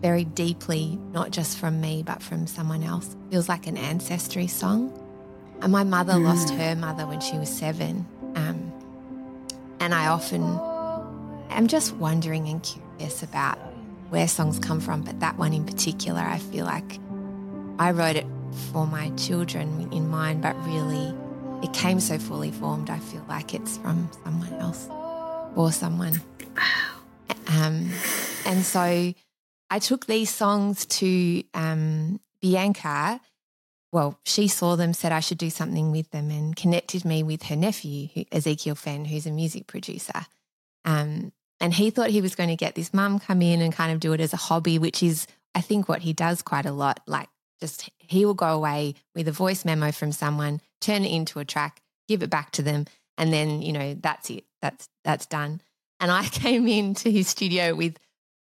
very 0.00 0.24
deeply, 0.24 0.98
not 1.12 1.30
just 1.30 1.58
from 1.58 1.80
me, 1.80 2.02
but 2.02 2.22
from 2.22 2.46
someone 2.46 2.82
else. 2.82 3.14
It 3.14 3.30
feels 3.30 3.48
like 3.48 3.66
an 3.66 3.76
ancestry 3.76 4.46
song. 4.46 4.92
And 5.60 5.72
my 5.72 5.84
mother 5.84 6.14
mm. 6.14 6.24
lost 6.24 6.50
her 6.50 6.74
mother 6.74 7.06
when 7.06 7.20
she 7.20 7.38
was 7.38 7.48
seven. 7.48 8.06
Um, 8.34 8.72
and 9.80 9.94
I 9.94 10.08
often 10.08 10.42
am 11.50 11.68
just 11.68 11.94
wondering 11.94 12.48
and 12.48 12.62
curious 12.62 13.22
about 13.22 13.58
where 14.10 14.28
songs 14.28 14.58
come 14.58 14.80
from, 14.80 15.02
but 15.02 15.20
that 15.20 15.38
one 15.38 15.52
in 15.52 15.64
particular, 15.64 16.20
I 16.20 16.38
feel 16.38 16.66
like 16.66 16.98
I 17.78 17.92
wrote 17.92 18.16
it 18.16 18.26
for 18.72 18.86
my 18.86 19.10
children 19.10 19.88
in 19.92 20.08
mind, 20.08 20.42
but 20.42 20.54
really 20.66 21.14
it 21.62 21.72
came 21.72 22.00
so 22.00 22.18
fully 22.18 22.50
formed. 22.50 22.90
I 22.90 22.98
feel 22.98 23.24
like 23.28 23.54
it's 23.54 23.78
from 23.78 24.10
someone 24.24 24.52
else 24.54 24.88
or 25.54 25.72
someone. 25.72 26.20
Um, 27.48 27.90
and 28.46 28.64
so 28.64 29.14
I 29.70 29.78
took 29.78 30.06
these 30.06 30.30
songs 30.30 30.86
to 30.86 31.42
um, 31.54 32.20
Bianca. 32.40 33.20
Well, 33.92 34.18
she 34.24 34.48
saw 34.48 34.76
them, 34.76 34.94
said 34.94 35.12
I 35.12 35.20
should 35.20 35.38
do 35.38 35.50
something 35.50 35.92
with 35.92 36.10
them, 36.10 36.30
and 36.30 36.56
connected 36.56 37.04
me 37.04 37.22
with 37.22 37.44
her 37.44 37.56
nephew, 37.56 38.24
Ezekiel 38.32 38.74
Fenn, 38.74 39.04
who's 39.04 39.26
a 39.26 39.30
music 39.30 39.66
producer. 39.66 40.26
Um, 40.84 41.32
and 41.60 41.72
he 41.72 41.90
thought 41.90 42.10
he 42.10 42.20
was 42.20 42.34
going 42.34 42.48
to 42.48 42.56
get 42.56 42.74
this 42.74 42.92
mum 42.92 43.20
come 43.20 43.40
in 43.42 43.60
and 43.60 43.72
kind 43.72 43.92
of 43.92 44.00
do 44.00 44.12
it 44.14 44.20
as 44.20 44.32
a 44.32 44.38
hobby, 44.38 44.78
which 44.78 45.02
is, 45.02 45.26
I 45.54 45.60
think, 45.60 45.88
what 45.88 46.02
he 46.02 46.12
does 46.12 46.42
quite 46.42 46.66
a 46.66 46.72
lot. 46.72 47.00
Like, 47.06 47.28
just 47.62 47.88
he 47.96 48.26
will 48.26 48.34
go 48.34 48.48
away 48.48 48.94
with 49.14 49.28
a 49.28 49.32
voice 49.32 49.64
memo 49.64 49.92
from 49.92 50.10
someone, 50.12 50.60
turn 50.80 51.04
it 51.04 51.14
into 51.14 51.38
a 51.38 51.44
track, 51.44 51.80
give 52.08 52.22
it 52.22 52.28
back 52.28 52.50
to 52.52 52.62
them, 52.62 52.86
and 53.16 53.32
then, 53.32 53.62
you 53.62 53.72
know, 53.72 53.94
that's 53.94 54.28
it. 54.30 54.44
That's 54.60 54.88
that's 55.04 55.26
done. 55.26 55.60
And 56.00 56.10
I 56.10 56.24
came 56.28 56.66
into 56.66 57.08
his 57.08 57.28
studio 57.28 57.74
with 57.74 57.96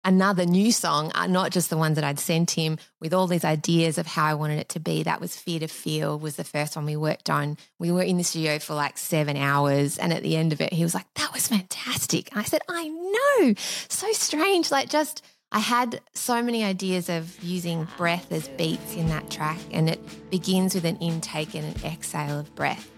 another 0.04 0.46
new 0.46 0.72
song, 0.72 1.12
uh, 1.16 1.28
not 1.28 1.52
just 1.52 1.70
the 1.70 1.78
ones 1.78 1.96
that 1.96 2.04
I'd 2.04 2.20
sent 2.20 2.52
him, 2.52 2.78
with 3.00 3.14
all 3.14 3.26
these 3.26 3.46
ideas 3.46 3.98
of 3.98 4.06
how 4.06 4.26
I 4.26 4.34
wanted 4.34 4.60
it 4.60 4.70
to 4.70 4.80
be. 4.82 5.04
That 5.04 5.22
was 5.22 5.36
Fear 5.36 5.62
to 5.62 5.68
Feel 5.68 6.20
was 6.20 6.36
the 6.36 6.44
first 6.44 6.76
one 6.76 6.86
we 6.86 6.98
worked 6.98 7.30
on. 7.30 7.58
We 7.80 7.90
were 7.90 8.04
in 8.04 8.18
the 8.18 8.24
studio 8.24 8.60
for 8.60 8.76
like 8.76 8.98
seven 8.98 9.38
hours. 9.38 9.98
And 9.98 10.12
at 10.12 10.24
the 10.24 10.36
end 10.36 10.52
of 10.52 10.60
it, 10.60 10.74
he 10.74 10.84
was 10.84 10.94
like, 10.94 11.08
that 11.16 11.34
was 11.34 11.48
fantastic. 11.48 12.30
And 12.32 12.40
I 12.40 12.44
said, 12.44 12.62
I 12.70 12.90
know. 12.90 13.54
So 13.88 14.12
strange. 14.12 14.72
Like 14.72 14.90
just 14.90 15.26
I 15.56 15.60
had 15.60 16.02
so 16.12 16.44
many 16.44 16.66
ideas 16.66 17.08
of 17.08 17.42
using 17.42 17.88
breath 17.96 18.30
as 18.30 18.50
beats 18.50 18.94
in 18.96 19.08
that 19.08 19.32
track, 19.32 19.58
and 19.72 19.90
it 19.90 20.30
begins 20.30 20.76
with 20.76 20.84
an 20.84 20.98
intake 20.98 21.56
and 21.56 21.64
an 21.64 21.82
exhale 21.86 22.40
of 22.40 22.54
breath. 22.56 22.92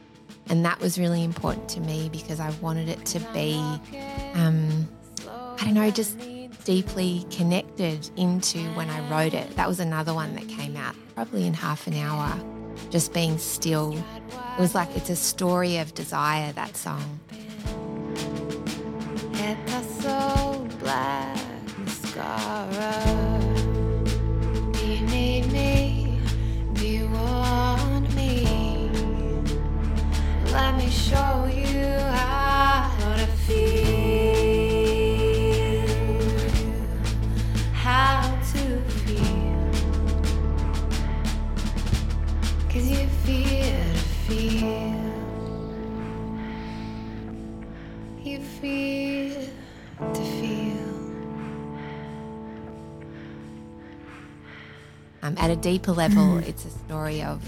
And 0.49 0.65
that 0.65 0.79
was 0.79 0.97
really 0.97 1.23
important 1.23 1.69
to 1.69 1.79
me 1.81 2.09
because 2.11 2.39
I 2.39 2.49
wanted 2.59 2.89
it 2.89 3.05
to 3.05 3.19
be, 3.31 3.53
um, 4.33 4.89
I 5.29 5.65
don't 5.65 5.75
know, 5.75 5.91
just 5.91 6.17
deeply 6.65 7.27
connected 7.29 8.09
into 8.17 8.57
when 8.73 8.89
I 8.89 9.07
wrote 9.07 9.35
it. 9.35 9.55
That 9.55 9.67
was 9.67 9.79
another 9.79 10.15
one 10.15 10.33
that 10.33 10.47
came 10.47 10.75
out 10.75 10.95
probably 11.13 11.45
in 11.45 11.53
half 11.53 11.85
an 11.85 11.93
hour, 11.93 12.43
just 12.89 13.13
being 13.13 13.37
still. 13.37 13.95
It 14.57 14.59
was 14.59 14.73
like 14.73 14.89
it's 14.97 15.11
a 15.11 15.15
story 15.15 15.77
of 15.77 15.93
desire, 15.93 16.51
that 16.53 16.75
song. 16.75 17.19
Show 31.07 31.47
Um, 55.27 55.36
at 55.38 55.50
a 55.50 55.57
deeper 55.57 55.91
level, 55.91 56.24
mm. 56.24 56.48
it's 56.48 56.63
a 56.63 56.69
story 56.69 57.22
of 57.22 57.46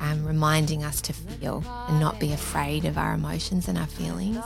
um, 0.00 0.26
reminding 0.26 0.84
us 0.84 1.00
to 1.02 1.14
feel 1.14 1.64
and 1.88 1.98
not 1.98 2.20
be 2.20 2.34
afraid 2.34 2.84
of 2.84 2.98
our 2.98 3.14
emotions 3.14 3.66
and 3.66 3.78
our 3.78 3.86
feelings. 3.86 4.44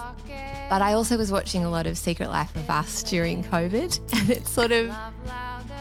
But 0.69 0.81
I 0.81 0.93
also 0.93 1.19
was 1.19 1.33
watching 1.33 1.65
a 1.65 1.71
lot 1.71 1.89
of 1.89 1.99
Secret 1.99 2.29
Life 2.29 2.55
of 2.55 2.71
Us 2.71 3.03
during 3.03 3.43
COVID, 3.43 3.99
and 4.21 4.31
it's 4.31 4.49
sort 4.49 4.71
of 4.71 4.95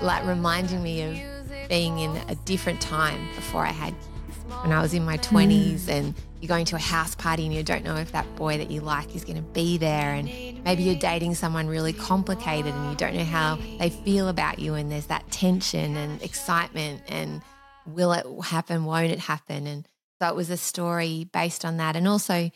like 0.02 0.26
reminding 0.26 0.82
me 0.82 1.04
of 1.04 1.70
being 1.70 2.00
in 2.00 2.16
a 2.28 2.36
different 2.46 2.82
time 2.82 3.28
before 3.36 3.64
I 3.64 3.72
had 3.72 3.94
kids. 3.94 4.38
When 4.64 4.72
I 4.72 4.82
was 4.82 4.96
in 4.96 5.06
my 5.06 5.18
20s 5.20 5.82
mm. 5.82 5.90
and 5.90 6.16
you're 6.40 6.48
going 6.48 6.66
to 6.66 6.76
a 6.76 6.80
house 6.80 7.16
party 7.16 7.46
and 7.46 7.54
you 7.54 7.64
don't 7.64 7.84
know 7.84 7.96
if 7.96 8.12
that 8.12 8.36
boy 8.36 8.58
that 8.58 8.72
you 8.72 8.82
like 8.82 9.16
is 9.16 9.26
going 9.26 9.36
to 9.36 9.42
be 9.42 9.78
there 9.78 10.14
and 10.14 10.28
maybe 10.64 10.84
you're 10.84 10.96
dating 10.96 11.36
someone 11.36 11.68
really 11.68 11.94
complicated 11.94 12.74
and 12.74 12.90
you 12.90 12.96
don't 12.96 13.16
know 13.16 13.24
how 13.24 13.58
they 13.78 13.90
feel 13.90 14.30
about 14.30 14.60
you 14.60 14.74
and 14.74 14.92
there's 14.92 15.08
that 15.08 15.30
tension 15.32 15.98
and 15.98 16.22
excitement 16.22 17.02
and 17.08 17.42
will 17.86 18.14
it 18.14 18.26
happen 18.46 18.86
won't 18.86 19.12
it 19.12 19.20
happen 19.20 19.68
and 19.68 19.88
so 20.22 20.30
it 20.30 20.36
was 20.36 20.50
a 20.50 20.58
story 20.58 21.28
based 21.34 21.66
on 21.66 21.78
that 21.78 21.96
and 21.96 22.08
also 22.08 22.50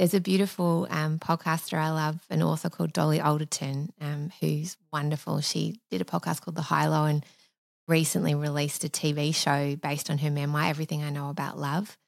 there's 0.00 0.14
a 0.14 0.20
beautiful 0.20 0.86
um, 0.88 1.18
podcaster 1.18 1.76
I 1.76 1.90
love, 1.90 2.24
an 2.30 2.42
author 2.42 2.70
called 2.70 2.94
Dolly 2.94 3.20
Alderton, 3.20 3.92
um, 4.00 4.32
who's 4.40 4.78
wonderful. 4.90 5.42
She 5.42 5.78
did 5.90 6.00
a 6.00 6.06
podcast 6.06 6.40
called 6.40 6.54
The 6.54 6.62
High 6.62 6.88
Low 6.88 7.04
and 7.04 7.22
recently 7.86 8.34
released 8.34 8.82
a 8.82 8.88
TV 8.88 9.34
show 9.34 9.76
based 9.76 10.08
on 10.08 10.16
her 10.16 10.30
memoir, 10.30 10.64
Everything 10.64 11.02
I 11.02 11.10
Know 11.10 11.28
About 11.28 11.58
Love. 11.58 11.98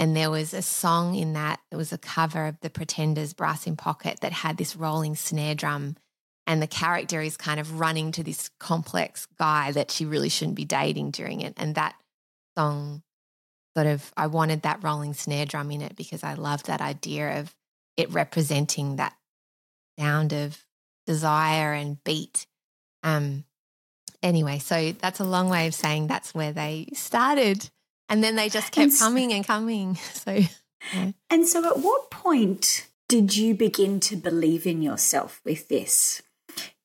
And 0.00 0.16
there 0.16 0.30
was 0.30 0.54
a 0.54 0.62
song 0.62 1.14
in 1.14 1.34
that, 1.34 1.60
it 1.70 1.76
was 1.76 1.92
a 1.92 1.98
cover 1.98 2.46
of 2.46 2.58
The 2.62 2.70
Pretenders' 2.70 3.34
Brass 3.34 3.66
in 3.66 3.76
Pocket 3.76 4.20
that 4.22 4.32
had 4.32 4.56
this 4.56 4.74
rolling 4.74 5.14
snare 5.14 5.54
drum. 5.54 5.96
And 6.46 6.62
the 6.62 6.66
character 6.66 7.20
is 7.20 7.36
kind 7.36 7.60
of 7.60 7.78
running 7.78 8.10
to 8.12 8.24
this 8.24 8.48
complex 8.58 9.28
guy 9.38 9.72
that 9.72 9.90
she 9.90 10.06
really 10.06 10.30
shouldn't 10.30 10.56
be 10.56 10.64
dating 10.64 11.10
during 11.10 11.42
it. 11.42 11.52
And 11.58 11.74
that 11.74 11.96
song 12.56 13.02
sort 13.76 13.88
of, 13.88 14.10
I 14.16 14.28
wanted 14.28 14.62
that 14.62 14.82
rolling 14.82 15.12
snare 15.12 15.44
drum 15.44 15.70
in 15.70 15.82
it 15.82 15.96
because 15.96 16.24
I 16.24 16.32
love 16.32 16.62
that 16.62 16.80
idea 16.80 17.38
of 17.38 17.54
it 17.98 18.10
representing 18.10 18.96
that 18.96 19.14
sound 19.98 20.32
of 20.32 20.64
desire 21.06 21.74
and 21.74 22.02
beat. 22.04 22.46
Um, 23.02 23.44
anyway, 24.22 24.60
so 24.60 24.92
that's 24.92 25.20
a 25.20 25.24
long 25.24 25.50
way 25.50 25.66
of 25.66 25.74
saying 25.74 26.06
that's 26.06 26.34
where 26.34 26.52
they 26.52 26.88
started. 26.94 27.68
And 28.10 28.22
then 28.22 28.36
they 28.36 28.48
just 28.48 28.72
kept 28.72 28.90
and 28.90 28.98
coming 28.98 29.32
and 29.32 29.46
coming. 29.46 29.98
So, 30.12 30.38
yeah. 30.94 31.12
and 31.30 31.46
so 31.46 31.64
at 31.66 31.78
what 31.78 32.10
point 32.10 32.88
did 33.08 33.36
you 33.36 33.54
begin 33.54 34.00
to 34.00 34.16
believe 34.16 34.66
in 34.66 34.82
yourself 34.82 35.40
with 35.44 35.68
this? 35.68 36.22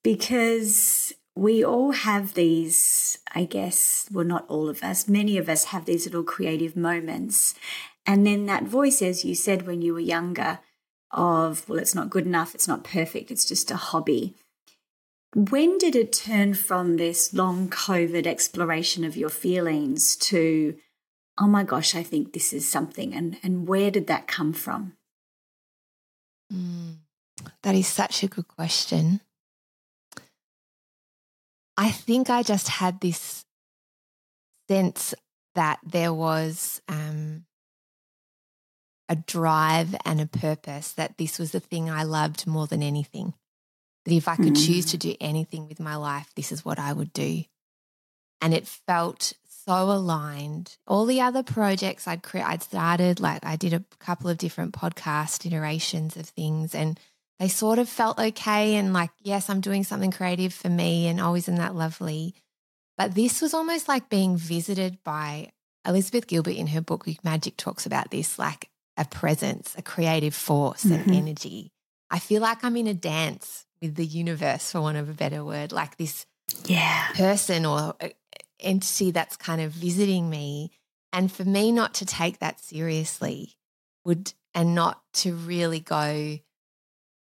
Because 0.04 1.14
we 1.36 1.64
all 1.64 1.92
have 1.92 2.34
these, 2.34 3.20
I 3.34 3.44
guess, 3.46 4.08
well, 4.12 4.26
not 4.26 4.46
all 4.48 4.70
of 4.70 4.84
us, 4.84 5.08
many 5.08 5.38
of 5.38 5.50
us 5.50 5.66
have 5.66 5.86
these 5.86 6.06
little 6.06 6.24
creative 6.24 6.76
moments. 6.76 7.56
And 8.06 8.26
then 8.26 8.46
that 8.46 8.64
voice, 8.64 9.02
as 9.02 9.26
you 9.26 9.36
said 9.36 9.68
when 9.68 9.82
you 9.82 9.94
were 9.94 10.00
younger, 10.00 10.60
of, 11.12 11.68
well, 11.68 11.80
it's 11.80 11.96
not 11.96 12.10
good 12.10 12.26
enough, 12.26 12.56
it's 12.56 12.68
not 12.68 12.84
perfect, 12.84 13.32
it's 13.32 13.46
just 13.46 13.72
a 13.72 13.76
hobby. 13.76 14.36
When 15.34 15.78
did 15.78 15.96
it 15.96 16.14
turn 16.14 16.54
from 16.54 16.98
this 16.98 17.34
long 17.34 17.70
COVID 17.70 18.26
exploration 18.26 19.04
of 19.04 19.18
your 19.18 19.30
feelings 19.30 20.16
to, 20.18 20.76
oh 21.38 21.48
my 21.48 21.64
gosh, 21.64 21.96
I 21.96 22.04
think 22.04 22.34
this 22.34 22.54
is 22.54 22.68
something? 22.68 23.14
And, 23.14 23.38
and 23.44 23.68
where 23.68 23.92
did 23.92 24.08
that 24.08 24.28
come 24.28 24.54
from? 24.54 24.94
Mm, 26.54 26.98
that 27.64 27.76
is 27.76 27.88
such 27.88 28.24
a 28.24 28.28
good 28.28 28.48
question. 28.48 29.22
I 31.78 31.92
think 31.92 32.30
I 32.30 32.44
just 32.44 32.70
had 32.70 33.02
this 33.02 33.46
sense 34.70 35.14
that 35.56 35.80
there 35.84 36.14
was 36.14 36.82
um, 36.88 37.46
a 39.10 39.16
drive 39.16 39.96
and 40.06 40.22
a 40.22 40.26
purpose 40.26 40.92
that 40.94 41.18
this 41.18 41.38
was 41.38 41.52
the 41.52 41.60
thing 41.60 41.90
I 41.90 42.04
loved 42.04 42.48
more 42.48 42.68
than 42.68 42.82
anything. 42.82 43.34
That 44.06 44.14
if 44.14 44.28
I 44.28 44.36
could 44.36 44.54
mm. 44.54 44.66
choose 44.66 44.86
to 44.88 44.98
do 44.98 45.16
anything 45.20 45.68
with 45.68 45.80
my 45.80 45.96
life, 45.96 46.32
this 46.36 46.52
is 46.52 46.64
what 46.64 46.80
I 46.80 46.94
would 46.94 47.12
do. 47.12 47.44
And 48.42 48.54
it 48.54 48.68
felt 48.68 49.34
so 49.66 49.92
aligned. 49.92 50.78
All 50.88 51.06
the 51.06 51.22
other 51.22 51.44
projects 51.44 52.08
I'd 52.08 52.24
cre- 52.24 52.40
I'd 52.40 52.64
started, 52.64 53.20
like 53.20 53.46
I 53.46 53.56
did 53.56 53.74
a 53.74 53.84
couple 54.00 54.30
of 54.30 54.38
different 54.38 54.74
podcast 54.74 55.46
iterations 55.46 56.16
of 56.18 56.28
things, 56.28 56.76
and 56.76 57.00
they 57.40 57.48
sort 57.48 57.80
of 57.80 57.90
felt 57.90 58.20
okay. 58.20 58.76
And 58.76 58.94
like, 58.94 59.12
yes, 59.22 59.50
I'm 59.50 59.62
doing 59.62 59.84
something 59.84 60.12
creative 60.12 60.54
for 60.54 60.70
me, 60.70 61.08
and 61.08 61.20
always 61.20 61.48
in 61.48 61.56
that 61.56 61.76
lovely. 61.76 62.36
But 62.98 63.16
this 63.16 63.42
was 63.42 63.54
almost 63.54 63.88
like 63.88 64.10
being 64.10 64.38
visited 64.38 65.04
by 65.04 65.52
Elizabeth 65.86 66.28
Gilbert 66.28 66.56
in 66.56 66.68
her 66.68 66.82
book 66.82 67.08
Magic 67.24 67.58
talks 67.58 67.86
about 67.86 68.12
this, 68.12 68.40
like 68.40 68.70
a 68.98 69.06
presence, 69.06 69.76
a 69.78 69.82
creative 69.82 70.34
force, 70.34 70.84
mm-hmm. 70.84 71.10
an 71.10 71.16
energy. 71.16 71.72
I 72.10 72.20
feel 72.20 72.42
like 72.42 72.64
I'm 72.64 72.78
in 72.78 72.88
a 72.88 72.94
dance 72.94 73.66
with 73.82 73.96
the 73.96 74.06
universe, 74.06 74.72
for 74.72 74.82
want 74.82 74.98
of 74.98 75.10
a 75.10 75.14
better 75.14 75.44
word, 75.44 75.72
like 75.72 75.98
this 75.98 76.26
yeah. 76.66 77.10
person 77.14 77.66
or 77.66 77.96
uh, 78.00 78.10
entity 78.66 79.12
that's 79.12 79.38
kind 79.38 79.62
of 79.62 79.72
visiting 79.72 80.30
me. 80.30 80.72
And 81.14 81.32
for 81.32 81.46
me 81.46 81.72
not 81.72 81.94
to 81.96 82.06
take 82.06 82.40
that 82.40 82.60
seriously 82.60 83.56
would, 84.04 84.34
and 84.54 84.76
not 84.76 85.02
to 85.14 85.34
really 85.34 85.80
go, 85.80 86.40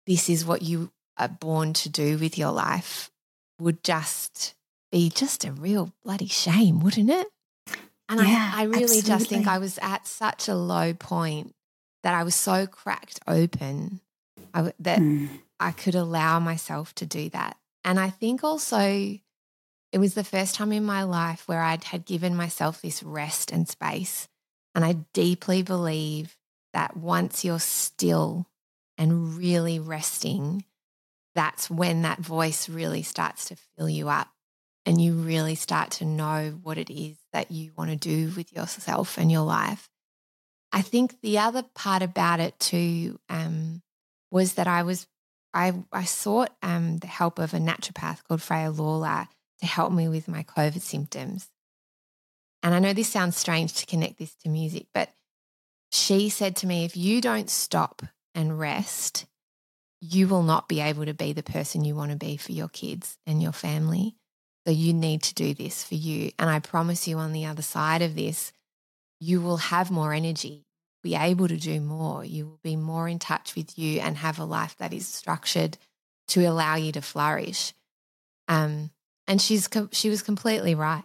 this 0.07 0.31
is 0.31 0.47
what 0.47 0.63
you 0.63 0.91
are 1.19 1.29
born 1.29 1.73
to 1.75 1.89
do 1.89 2.17
with 2.19 2.39
your 2.39 2.53
life, 2.53 3.11
would 3.59 3.85
just 3.85 4.55
be 4.91 5.11
just 5.11 5.45
a 5.45 5.53
real 5.53 5.93
bloody 6.05 6.27
shame, 6.27 6.81
wouldn't 6.81 7.11
it? 7.11 7.27
And 8.09 8.21
yeah, 8.21 8.53
I, 8.55 8.63
I 8.63 8.65
really 8.65 8.83
absolutely. 8.85 9.09
just 9.09 9.29
think 9.29 9.47
I 9.47 9.59
was 9.59 9.79
at 9.81 10.07
such 10.07 10.49
a 10.49 10.55
low 10.55 10.93
point 10.93 11.55
that 12.03 12.15
I 12.15 12.25
was 12.25 12.35
so 12.35 12.67
cracked 12.67 13.21
open 13.27 14.01
I, 14.55 14.73
that 14.81 14.99
mm. 14.99 15.29
I 15.59 15.71
could 15.71 15.95
allow 15.95 16.39
myself 16.39 16.95
to 16.97 17.07
do 17.07 17.31
that. 17.31 17.57
And 17.85 17.99
I 17.99 18.11
think 18.11 18.45
also 18.45 19.19
it 19.93 19.99
was 19.99 20.15
the 20.15 20.25
first 20.25 20.55
time 20.55 20.73
in 20.73 20.85
my 20.85 21.03
life 21.03 21.47
where 21.47 21.61
I'd 21.61 21.85
had 21.85 22.07
given 22.07 22.35
myself 22.35 22.81
this 22.81 23.03
rest 23.03 23.53
and 23.53 23.69
space. 23.69 24.27
And 24.75 24.85
I 24.85 24.95
deeply 25.13 25.63
believe 25.63 26.35
that 26.73 26.97
once 26.97 27.45
you're 27.45 27.61
still 27.61 28.47
and 28.97 29.37
really 29.37 29.79
resting, 29.79 30.65
that's 31.35 31.71
when 31.71 32.03
that 32.03 32.21
voice 32.21 32.71
really 32.71 33.03
starts 33.03 33.47
to 33.47 33.57
fill 33.77 33.89
you 33.89 34.09
up 34.09 34.29
and 34.87 35.01
you 35.01 35.13
really 35.13 35.55
start 35.55 35.91
to 35.91 36.05
know 36.07 36.59
what 36.63 36.79
it 36.79 36.91
is 36.91 37.17
that 37.35 37.51
you 37.51 37.73
want 37.77 37.91
to 37.91 37.97
do 37.97 38.33
with 38.35 38.53
yourself 38.53 39.19
and 39.19 39.31
your 39.31 39.45
life. 39.45 39.91
I 40.73 40.81
think 40.81 41.21
the 41.21 41.39
other 41.39 41.65
part 41.75 42.03
about 42.03 42.41
it 42.41 42.59
too 42.59 43.21
um, 43.29 43.83
was 44.31 44.55
that 44.55 44.67
I 44.67 44.83
was 44.83 45.07
I 45.53 45.75
I 45.93 46.05
sought 46.05 46.51
um, 46.63 46.97
the 46.99 47.07
help 47.07 47.39
of 47.39 47.53
a 47.53 47.59
naturopath 47.59 48.25
called 48.25 48.41
Freya 48.41 48.71
Lawler 48.71 49.29
to 49.63 49.67
help 49.67 49.93
me 49.93 50.09
with 50.09 50.29
my 50.29 50.43
COVID 50.43 50.81
symptoms. 50.81 51.49
And 52.63 52.75
I 52.75 52.81
know 52.81 52.93
this 52.93 53.09
sounds 53.09 53.37
strange 53.37 53.73
to 53.75 53.87
connect 53.87 54.19
this 54.19 54.35
to 54.43 54.49
music, 54.49 54.87
but 54.93 55.09
she 55.91 56.29
said 56.29 56.57
to 56.57 56.67
me, 56.67 56.85
if 56.85 56.97
you 56.97 57.21
don't 57.21 57.49
stop 57.49 58.03
and 58.35 58.59
rest, 58.59 59.27
you 60.01 60.27
will 60.27 60.43
not 60.43 60.69
be 60.69 60.81
able 60.81 61.07
to 61.07 61.15
be 61.15 61.33
the 61.33 61.45
person 61.45 61.85
you 61.85 61.95
want 61.95 62.11
to 62.11 62.17
be 62.17 62.37
for 62.37 62.53
your 62.53 62.69
kids 62.69 63.19
and 63.25 63.41
your 63.41 63.53
family. 63.53 64.17
So 64.67 64.73
you 64.73 64.93
need 64.93 65.23
to 65.23 65.35
do 65.35 65.55
this 65.55 65.85
for 65.85 65.95
you. 65.95 66.33
And 66.39 66.51
I 66.51 66.59
promise 66.59 67.07
you, 67.07 67.19
on 67.19 67.33
the 67.33 67.47
other 67.47 67.63
side 67.63 68.03
of 68.03 68.17
this, 68.17 68.53
you 69.21 69.41
will 69.41 69.59
have 69.59 69.91
more 69.91 70.13
energy, 70.13 70.65
be 71.05 71.15
able 71.15 71.47
to 71.47 71.57
do 71.57 71.81
more. 71.81 72.25
You 72.25 72.47
will 72.47 72.61
be 72.65 72.75
more 72.75 73.09
in 73.09 73.21
touch 73.21 73.55
with 73.55 73.79
you 73.79 74.01
and 74.01 74.17
have 74.17 74.39
a 74.39 74.45
life 74.45 74.77
that 74.79 74.93
is 74.93 75.07
structured 75.07 75.79
to 76.29 76.45
allow 76.45 76.75
you 76.75 76.91
to 76.93 77.03
flourish. 77.03 77.73
Um, 78.49 78.91
and 79.33 79.41
she's 79.41 79.67
she 79.93 80.11
was 80.11 80.21
completely 80.21 80.75
right, 80.75 81.05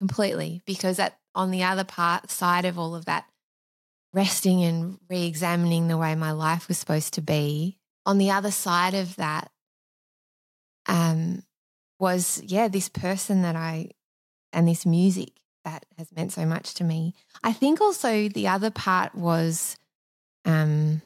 completely 0.00 0.62
because 0.66 0.98
at 0.98 1.16
on 1.32 1.52
the 1.52 1.62
other 1.62 1.84
part 1.84 2.28
side 2.28 2.64
of 2.64 2.76
all 2.76 2.96
of 2.96 3.04
that, 3.04 3.24
resting 4.12 4.64
and 4.64 4.98
re-examining 5.08 5.86
the 5.86 5.96
way 5.96 6.16
my 6.16 6.32
life 6.32 6.66
was 6.66 6.76
supposed 6.76 7.14
to 7.14 7.20
be. 7.20 7.78
On 8.04 8.18
the 8.18 8.32
other 8.32 8.50
side 8.50 8.94
of 8.94 9.14
that, 9.14 9.52
um, 10.88 11.44
was 12.00 12.42
yeah 12.44 12.66
this 12.66 12.88
person 12.88 13.42
that 13.42 13.54
I 13.54 13.90
and 14.52 14.66
this 14.66 14.84
music 14.84 15.30
that 15.64 15.86
has 15.98 16.10
meant 16.10 16.32
so 16.32 16.44
much 16.44 16.74
to 16.74 16.84
me. 16.84 17.14
I 17.44 17.52
think 17.52 17.80
also 17.80 18.28
the 18.28 18.48
other 18.48 18.72
part 18.72 19.14
was 19.14 19.76
um, 20.44 21.00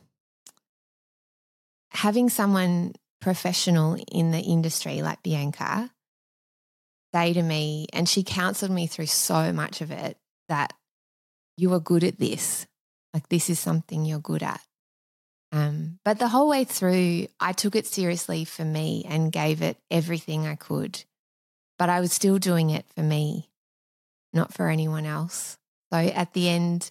having 1.91 2.31
someone 2.31 2.95
professional 3.21 4.03
in 4.11 4.31
the 4.31 4.41
industry 4.41 5.03
like 5.03 5.23
Bianca 5.23 5.91
say 7.15 7.33
to 7.33 7.43
me, 7.43 7.87
and 7.93 8.09
she 8.09 8.23
counseled 8.23 8.71
me 8.71 8.87
through 8.87 9.07
so 9.07 9.53
much 9.53 9.81
of 9.81 9.91
it 9.91 10.17
that 10.49 10.73
you 11.57 11.73
are 11.75 11.81
good 11.81 12.05
at 12.05 12.19
this. 12.19 12.67
Like, 13.13 13.29
this 13.29 13.51
is 13.51 13.59
something 13.59 14.05
you're 14.05 14.19
good 14.19 14.43
at. 14.43 14.61
Um, 15.53 15.99
but 16.05 16.19
the 16.19 16.29
whole 16.29 16.49
way 16.49 16.65
through, 16.65 17.27
I 17.39 17.53
took 17.53 17.77
it 17.77 17.87
seriously 17.87 18.45
for 18.45 18.65
me 18.65 19.05
and 19.07 19.31
gave 19.31 19.61
it 19.61 19.77
everything 19.91 20.47
I 20.47 20.55
could. 20.55 21.05
But 21.79 21.91
I 21.91 22.01
was 22.01 22.13
still 22.13 22.39
doing 22.39 22.71
it 22.71 22.87
for 22.95 23.03
me 23.03 23.51
not 24.33 24.53
for 24.53 24.69
anyone 24.69 25.07
else. 25.07 25.59
So 25.93 25.99
at 25.99 26.33
the 26.33 26.49
end, 26.49 26.91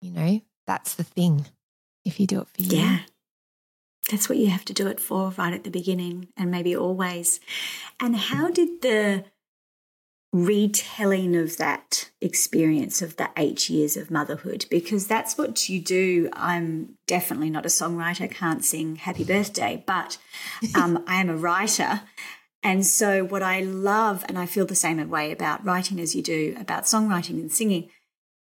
you 0.00 0.10
know, 0.10 0.40
that's 0.66 0.94
the 0.94 1.04
thing. 1.04 1.46
If 2.04 2.20
you 2.20 2.26
do 2.26 2.40
it 2.40 2.48
for 2.48 2.62
you. 2.62 2.78
Yeah. 2.78 2.98
That's 4.10 4.28
what 4.28 4.36
you 4.36 4.48
have 4.48 4.64
to 4.66 4.74
do 4.74 4.86
it 4.88 5.00
for 5.00 5.30
right 5.38 5.54
at 5.54 5.64
the 5.64 5.70
beginning 5.70 6.28
and 6.36 6.50
maybe 6.50 6.76
always. 6.76 7.40
And 8.00 8.14
how 8.14 8.50
did 8.50 8.82
the 8.82 9.24
retelling 10.34 11.36
of 11.36 11.58
that 11.58 12.10
experience 12.20 13.00
of 13.00 13.16
the 13.18 13.30
eight 13.36 13.70
years 13.70 13.96
of 13.96 14.10
motherhood 14.10 14.66
because 14.68 15.06
that's 15.06 15.38
what 15.38 15.68
you 15.68 15.80
do. 15.80 16.28
I'm 16.32 16.98
definitely 17.06 17.50
not 17.50 17.64
a 17.64 17.68
songwriter, 17.68 18.28
can't 18.28 18.64
sing 18.64 18.96
happy 18.96 19.22
birthday, 19.22 19.84
but 19.86 20.18
um, 20.74 21.04
I 21.06 21.20
am 21.20 21.30
a 21.30 21.36
writer. 21.36 22.02
And 22.64 22.84
so, 22.84 23.22
what 23.22 23.44
I 23.44 23.60
love, 23.60 24.24
and 24.26 24.36
I 24.36 24.46
feel 24.46 24.66
the 24.66 24.74
same 24.74 25.08
way 25.08 25.30
about 25.30 25.64
writing 25.64 26.00
as 26.00 26.16
you 26.16 26.22
do 26.22 26.56
about 26.58 26.84
songwriting 26.84 27.38
and 27.38 27.52
singing, 27.52 27.90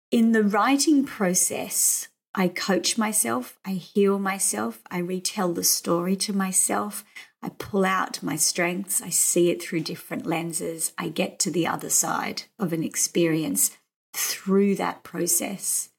in 0.09 0.31
the 0.31 0.43
writing 0.43 1.03
process, 1.03 2.07
I 2.33 2.47
coach 2.47 2.97
myself, 2.97 3.59
I 3.65 3.71
heal 3.71 4.19
myself, 4.19 4.81
I 4.89 4.99
retell 4.99 5.51
the 5.51 5.65
story 5.65 6.15
to 6.17 6.31
myself, 6.31 7.03
I 7.43 7.49
pull 7.49 7.83
out 7.83 8.23
my 8.23 8.37
strengths, 8.37 9.01
I 9.01 9.09
see 9.09 9.49
it 9.49 9.61
through 9.61 9.81
different 9.81 10.25
lenses, 10.25 10.93
I 10.97 11.09
get 11.09 11.39
to 11.39 11.51
the 11.51 11.67
other 11.67 11.89
side 11.89 12.43
of 12.57 12.71
an 12.71 12.83
experience 12.83 13.71
through 14.13 14.75
that 14.75 15.03
process. 15.03 15.89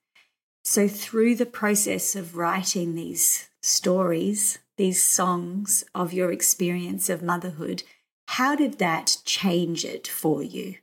So, 0.64 0.88
through 0.88 1.34
the 1.34 1.44
process 1.44 2.16
of 2.16 2.36
writing 2.36 2.94
these 2.94 3.50
stories, 3.62 4.58
these 4.78 5.02
songs 5.02 5.84
of 5.94 6.14
your 6.14 6.32
experience 6.32 7.10
of 7.10 7.22
motherhood, 7.22 7.82
how 8.28 8.56
did 8.56 8.78
that 8.78 9.18
change 9.26 9.84
it 9.84 10.08
for 10.08 10.42
you 10.42 10.76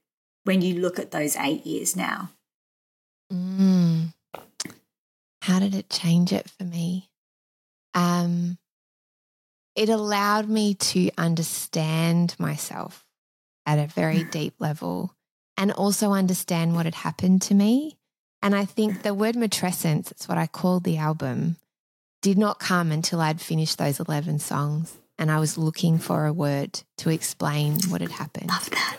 when 0.44 0.62
you 0.62 0.80
look 0.80 1.00
at 1.00 1.10
those 1.10 1.36
eight 1.38 1.66
years 1.66 1.96
now? 1.96 2.30
Mm. 3.34 4.14
How 5.42 5.58
did 5.58 5.74
it 5.74 5.90
change 5.90 6.32
it 6.32 6.52
for 6.52 6.66
me? 6.66 7.10
Um, 7.96 8.60
it 9.82 9.90
allowed 9.90 10.48
me 10.48 10.76
to 10.76 11.10
understand 11.18 12.36
myself 12.38 13.04
at 13.66 13.80
a 13.80 13.88
very 13.88 14.20
mm. 14.20 14.30
deep 14.30 14.54
level 14.60 15.16
and 15.58 15.72
also 15.72 16.12
understand 16.12 16.76
what 16.76 16.86
had 16.86 16.94
happened 16.94 17.42
to 17.42 17.56
me. 17.56 17.98
And 18.44 18.54
I 18.54 18.66
think 18.66 19.02
the 19.02 19.16
word 19.16 19.34
matrescence, 19.34 20.12
it's 20.12 20.30
what 20.30 20.38
I 20.38 20.46
called 20.46 20.84
the 20.84 20.98
album, 20.98 21.58
did 22.22 22.38
not 22.38 22.60
come 22.60 22.92
until 22.92 23.22
I'd 23.22 23.42
finished 23.42 23.80
those 23.80 24.00
11 24.00 24.38
songs 24.38 24.96
and 25.18 25.32
I 25.32 25.40
was 25.40 25.58
looking 25.58 25.98
for 25.98 26.28
a 26.28 26.34
word 26.34 26.80
to 27.00 27.10
explain 27.10 27.80
what 27.90 28.02
had 28.02 28.12
happened. 28.12 28.50
Love 28.50 28.70
that. 28.70 28.98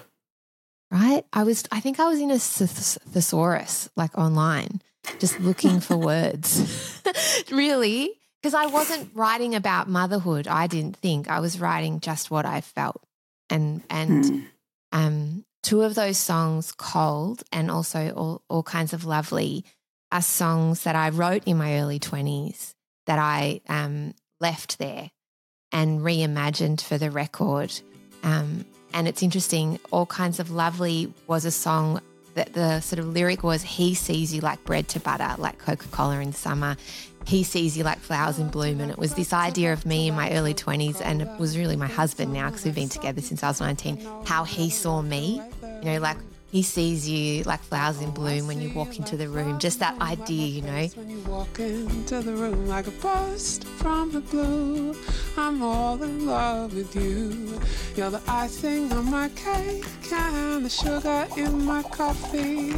Right? 0.91 1.25
I 1.33 1.45
was, 1.45 1.63
I 1.71 1.79
think 1.79 2.01
I 2.01 2.09
was 2.09 2.19
in 2.19 2.33
a 2.33 2.41
thesaurus, 2.41 3.89
like 3.95 4.19
online, 4.19 4.83
just 5.21 5.39
looking 5.39 5.79
for 5.79 5.97
words. 5.97 7.01
really? 7.53 8.19
Because 8.43 8.55
I 8.55 8.67
wasn't 8.67 9.11
writing 9.15 9.55
about 9.55 9.89
motherhood, 9.89 10.49
I 10.49 10.67
didn't 10.67 10.97
think. 10.97 11.31
I 11.31 11.39
was 11.39 11.61
writing 11.61 12.01
just 12.01 12.31
what 12.31 12.45
I 12.45 12.61
felt. 12.61 13.01
And, 13.49 13.83
and, 13.89 14.25
mm. 14.25 14.45
um, 14.91 15.45
two 15.63 15.83
of 15.83 15.95
those 15.95 16.19
songs, 16.19 16.73
Cold 16.73 17.45
and 17.53 17.71
also 17.71 18.13
all, 18.15 18.43
all 18.49 18.63
kinds 18.63 18.93
of 18.93 19.05
lovely, 19.05 19.65
are 20.11 20.23
songs 20.23 20.83
that 20.83 20.97
I 20.97 21.11
wrote 21.11 21.45
in 21.47 21.57
my 21.57 21.79
early 21.79 21.99
20s 21.99 22.75
that 23.07 23.19
I 23.19 23.61
um, 23.69 24.15
left 24.41 24.79
there 24.79 25.11
and 25.73 26.01
reimagined 26.01 26.81
for 26.81 26.99
the 26.99 27.11
record. 27.11 27.73
Um, 28.23 28.67
and 28.93 29.09
it's 29.09 29.23
interesting, 29.23 29.81
All 29.91 30.07
Kinds 30.07 30.39
of 30.39 30.51
Lovely 30.51 31.13
was 31.27 31.45
a 31.45 31.51
song 31.51 32.01
that 32.35 32.53
the 32.53 32.81
sort 32.81 32.99
of 32.99 33.09
lyric 33.09 33.43
was 33.43 33.63
He 33.63 33.95
sees 33.95 34.35
you 34.35 34.41
like 34.41 34.63
bread 34.65 34.89
to 34.89 35.01
butter, 35.01 35.35
like 35.39 35.59
Coca 35.59 35.89
Cola 35.89 36.21
in 36.21 36.33
summer. 36.33 36.77
He 37.27 37.43
sees 37.43 37.77
you 37.77 37.85
like 37.85 37.99
flowers 37.99 38.39
in 38.39 38.49
bloom. 38.49 38.81
And 38.81 38.91
it 38.91 38.99
was 38.99 39.15
this 39.15 39.33
idea 39.33 39.73
of 39.73 39.87
me 39.87 40.09
in 40.09 40.15
my 40.15 40.33
early 40.33 40.55
20s, 40.55 41.01
and 41.03 41.23
it 41.23 41.29
was 41.39 41.57
really 41.57 41.77
my 41.77 41.87
husband 41.87 42.33
now 42.33 42.49
because 42.49 42.65
we've 42.65 42.75
been 42.75 42.89
together 42.89 43.21
since 43.21 43.43
I 43.43 43.49
was 43.49 43.61
19, 43.61 43.99
how 44.25 44.45
he 44.45 44.71
saw 44.71 45.03
me, 45.03 45.41
you 45.63 45.85
know, 45.85 45.99
like 45.99 46.17
he 46.53 46.63
sees 46.63 47.09
you 47.09 47.43
like 47.45 47.63
flowers 47.63 47.99
in 48.03 48.11
oh, 48.11 48.13
bloom 48.13 48.47
when 48.47 48.61
you 48.61 48.71
walk 48.75 48.99
into 48.99 49.17
the 49.17 49.27
room. 49.27 49.59
Just 49.59 49.79
that 49.79 49.99
idea, 50.03 50.47
you 50.47 50.61
know. 50.61 50.87
When 50.95 51.09
you 51.09 51.21
walk 51.21 51.59
into 51.59 52.21
the 52.21 52.35
room 52.35 52.69
like 52.69 52.87
a 52.87 52.91
burst 52.91 53.65
from 53.65 54.13
the 54.13 54.21
blue, 54.21 54.95
I'm 55.39 55.63
all 55.63 56.03
in 56.03 56.27
love 56.27 56.75
with 56.75 56.95
you. 56.95 57.59
You're 57.97 58.11
the 58.11 58.21
icing 58.29 58.93
on 58.93 59.11
my 59.11 59.31
cake 59.31 59.87
and 60.13 60.67
the 60.67 60.69
sugar 60.69 61.27
in 61.39 61.65
my 61.65 61.83
coffee. 61.85 62.73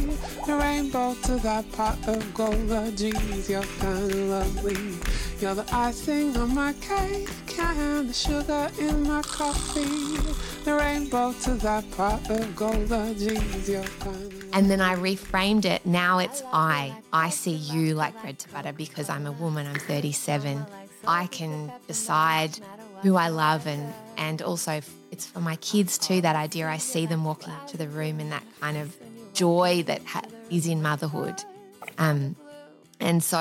The 0.47 0.55
rainbow 0.55 1.13
to 1.23 1.35
that 1.35 1.69
pot 1.73 1.97
of 2.07 2.33
gold. 2.33 2.55
Oh, 2.71 2.91
geez, 2.91 3.49
you're 3.49 3.61
kind 3.61 4.09
of 4.09 4.15
lovely. 4.15 4.95
You're 5.41 5.55
the 5.55 5.65
icing 5.73 6.37
on 6.37 6.55
my 6.55 6.71
cake 6.79 7.44
and 7.59 8.09
the 8.09 8.13
sugar 8.13 8.69
in 8.79 9.03
my 9.03 9.21
coffee. 9.21 10.17
The 10.63 10.73
rainbow 10.73 11.33
to 11.33 11.51
of 11.51 12.55
gold. 12.55 12.89
Kind 12.89 14.49
and 14.53 14.71
then 14.71 14.81
I 14.81 14.95
reframed 14.95 15.65
it. 15.65 15.85
Now 15.85 16.19
it's 16.19 16.41
I. 16.51 16.95
I 17.13 17.29
see 17.29 17.53
you 17.53 17.93
like 17.93 18.19
bread 18.21 18.39
to 18.39 18.49
butter 18.49 18.73
because 18.73 19.09
I'm 19.09 19.27
a 19.27 19.31
woman. 19.33 19.67
I'm 19.67 19.75
37. 19.75 20.65
I 21.07 21.27
can 21.27 21.71
decide 21.87 22.59
who 23.01 23.15
I 23.15 23.29
love 23.29 23.67
and 23.67 23.93
and 24.17 24.41
also 24.41 24.81
it's 25.11 25.25
for 25.25 25.39
my 25.39 25.55
kids 25.57 25.97
too. 25.97 26.21
That 26.21 26.35
idea. 26.35 26.67
I 26.67 26.77
see 26.77 27.05
them 27.05 27.23
walking 27.23 27.53
into 27.61 27.77
the 27.77 27.87
room 27.87 28.19
and 28.19 28.31
that 28.31 28.43
kind 28.59 28.77
of 28.77 28.95
joy 29.33 29.83
that 29.87 30.03
ha- 30.05 30.23
is 30.49 30.67
in 30.67 30.81
motherhood. 30.81 31.35
Um, 31.97 32.35
and 32.99 33.23
so 33.23 33.37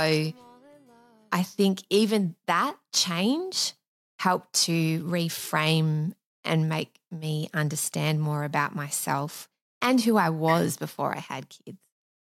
I 1.33 1.43
think 1.43 1.83
even 1.91 2.35
that 2.47 2.77
change 2.93 3.75
helped 4.19 4.53
to 4.65 5.03
reframe 5.05 6.13
and 6.45 6.69
make 6.69 6.99
me 7.11 7.49
understand 7.55 8.21
more 8.21 8.45
about 8.45 8.75
myself 8.75 9.49
and 9.81 10.01
who 10.01 10.17
I 10.17 10.31
was 10.31 10.77
before 10.77 11.15
I 11.15 11.21
had 11.21 11.49
kids. 11.49 11.79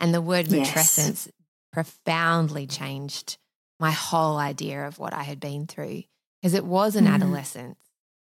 And 0.01 0.13
the 0.13 0.21
word 0.21 0.47
matrescence 0.47 1.27
yes. 1.27 1.31
profoundly 1.73 2.67
changed 2.67 3.39
my 3.81 3.91
whole 3.91 4.37
idea 4.37 4.87
of 4.87 4.99
what 4.99 5.13
I 5.13 5.23
had 5.23 5.41
been 5.41 5.67
through 5.67 6.05
because 6.41 6.55
it 6.55 6.65
was 6.65 6.97
an 6.97 7.07
mm. 7.07 7.11
adolescence, 7.11 7.79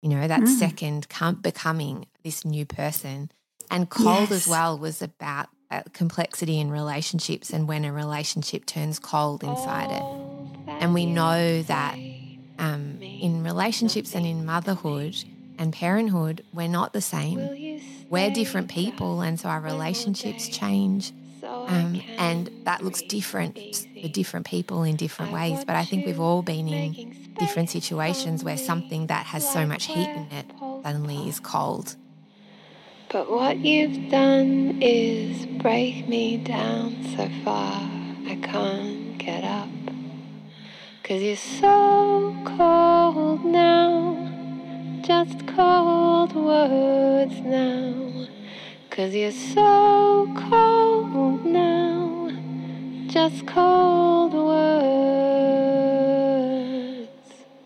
you 0.01 0.09
know, 0.09 0.27
that 0.27 0.41
mm. 0.41 0.47
second 0.47 1.09
com- 1.09 1.35
becoming 1.35 2.07
this 2.23 2.45
new 2.45 2.65
person. 2.65 3.31
And 3.71 3.89
cold 3.89 4.29
yes. 4.29 4.31
as 4.31 4.47
well 4.47 4.77
was 4.77 5.01
about 5.01 5.47
uh, 5.71 5.81
complexity 5.93 6.59
in 6.59 6.69
relationships 6.69 7.51
and 7.51 7.67
when 7.67 7.83
a 7.83 7.91
relationship 7.91 8.65
turns 8.65 8.99
cold 8.99 9.43
inside 9.43 9.91
it. 9.91 10.03
And 10.81 10.93
we 10.93 11.05
know 11.05 11.63
that 11.63 11.97
um, 12.59 12.94
in 13.21 13.43
relationships 13.43 14.15
and 14.15 14.25
in 14.25 14.45
motherhood 14.45 15.15
and 15.57 15.71
parenthood, 15.71 16.43
we're 16.53 16.67
not 16.67 16.93
the 16.93 17.01
same. 17.01 17.81
We're 18.09 18.29
different 18.29 18.69
people, 18.69 19.21
and 19.21 19.39
so 19.39 19.49
our 19.49 19.61
relationships 19.61 20.47
change. 20.49 21.11
Um, 21.43 22.01
and 22.17 22.49
that 22.65 22.83
looks 22.83 23.01
different 23.01 23.57
for 24.01 24.07
different 24.07 24.45
people 24.45 24.83
in 24.83 24.95
different 24.95 25.31
ways. 25.31 25.63
But 25.65 25.75
I 25.75 25.85
think 25.85 26.05
we've 26.05 26.19
all 26.19 26.41
been 26.43 26.67
in 26.67 27.15
different 27.39 27.69
situations 27.69 28.43
where 28.43 28.57
something 28.57 29.07
that 29.07 29.25
has 29.27 29.47
so 29.51 29.65
much 29.65 29.85
heat 29.85 30.09
in 30.09 30.27
it 30.31 30.45
suddenly 30.83 31.27
is 31.27 31.39
cold. 31.39 31.95
But 33.09 33.31
what 33.31 33.57
you've 33.57 34.11
done 34.11 34.81
is 34.81 35.45
break 35.45 36.07
me 36.07 36.37
down 36.37 37.03
so 37.15 37.29
far 37.43 37.81
I 38.27 38.39
can't 38.41 39.17
get 39.17 39.43
up. 39.43 39.84
Cause 41.07 41.21
you're 41.21 41.35
so 41.35 42.35
cold 42.57 43.45
now, 43.45 44.17
just 45.03 45.45
cold 45.45 46.35
words 46.35 47.39
now. 47.41 48.25
Cause 48.89 49.13
you're 49.13 49.29
so 49.29 50.27
cold 50.49 51.45
now, 51.45 52.31
just 53.05 53.45
cold 53.45 54.33
words 54.33 54.57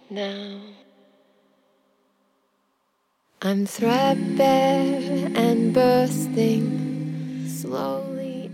now. 0.10 0.60
I'm 3.42 3.66
threadbare 3.66 5.32
and 5.34 5.74
bursting 5.74 7.48
slowly. 7.48 8.52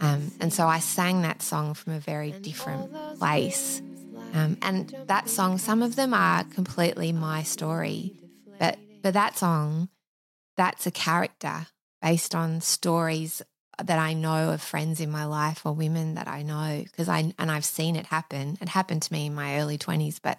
Um, 0.00 0.32
and 0.40 0.52
so 0.52 0.66
I 0.66 0.80
sang 0.80 1.22
that 1.22 1.42
song 1.42 1.74
from 1.74 1.92
a 1.92 2.00
very 2.00 2.32
different 2.32 2.92
place. 3.20 3.80
Um, 4.36 4.58
and 4.62 4.94
that 5.06 5.28
song, 5.28 5.58
some 5.58 5.82
of 5.82 5.96
them 5.96 6.12
are 6.14 6.44
completely 6.44 7.12
my 7.12 7.42
story, 7.42 8.12
but 8.58 8.78
for 9.02 9.10
that 9.10 9.36
song, 9.38 9.88
that's 10.56 10.86
a 10.86 10.90
character 10.90 11.66
based 12.02 12.34
on 12.34 12.60
stories 12.60 13.42
that 13.82 13.98
I 13.98 14.14
know 14.14 14.50
of 14.50 14.62
friends 14.62 15.00
in 15.00 15.10
my 15.10 15.24
life 15.24 15.66
or 15.66 15.72
women 15.72 16.14
that 16.14 16.28
I 16.28 16.42
know 16.42 16.82
because 16.82 17.08
I 17.08 17.32
and 17.38 17.50
I've 17.50 17.64
seen 17.64 17.96
it 17.96 18.06
happen. 18.06 18.56
It 18.60 18.68
happened 18.68 19.02
to 19.02 19.12
me 19.12 19.26
in 19.26 19.34
my 19.34 19.58
early 19.58 19.76
twenties, 19.76 20.18
but 20.18 20.38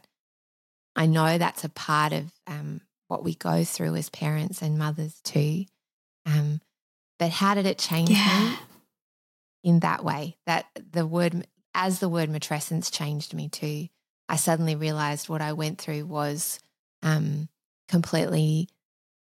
I 0.96 1.06
know 1.06 1.38
that's 1.38 1.64
a 1.64 1.70
part 1.70 2.14
of 2.14 2.32
um, 2.48 2.82
what 3.08 3.24
we 3.24 3.36
go 3.36 3.64
through 3.64 3.96
as 3.96 4.10
parents 4.10 4.62
and 4.62 4.80
mothers 4.80 5.22
too. 5.22 5.66
Um, 6.26 6.62
but 7.20 7.30
how 7.30 7.54
did 7.54 7.66
it 7.68 7.78
change 7.78 8.10
yeah. 8.10 8.50
me 8.50 8.56
in 9.64 9.80
that 9.82 10.04
way? 10.04 10.38
That 10.48 10.66
the 10.92 11.06
word, 11.06 11.46
as 11.78 12.00
the 12.00 12.10
word 12.10 12.28
matrescence 12.28 12.92
changed 12.92 13.36
me 13.36 13.48
too, 13.48 13.88
I 14.28 14.36
suddenly 14.36 14.76
realized 14.76 15.30
what 15.30 15.44
I 15.44 15.54
went 15.54 15.78
through 15.78 16.08
was 16.08 16.60
um, 17.04 17.48
completely 17.88 18.68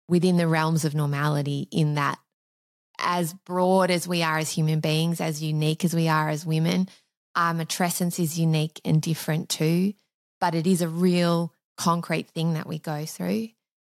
within 0.07 0.37
the 0.37 0.47
realms 0.47 0.85
of 0.85 0.93
normality, 0.93 1.67
in 1.71 1.95
that 1.95 2.19
as 2.99 3.33
broad 3.33 3.89
as 3.89 4.07
we 4.07 4.21
are 4.21 4.37
as 4.37 4.51
human 4.51 4.79
beings, 4.79 5.19
as 5.19 5.41
unique 5.41 5.83
as 5.83 5.95
we 5.95 6.07
are 6.07 6.29
as 6.29 6.45
women, 6.45 6.87
our 7.35 7.53
matrescence 7.53 8.19
is 8.19 8.39
unique 8.39 8.79
and 8.85 9.01
different 9.01 9.49
too. 9.49 9.93
But 10.39 10.53
it 10.53 10.67
is 10.67 10.83
a 10.83 10.87
real 10.87 11.51
concrete 11.77 12.29
thing 12.29 12.53
that 12.53 12.67
we 12.67 12.77
go 12.77 13.05
through. 13.05 13.49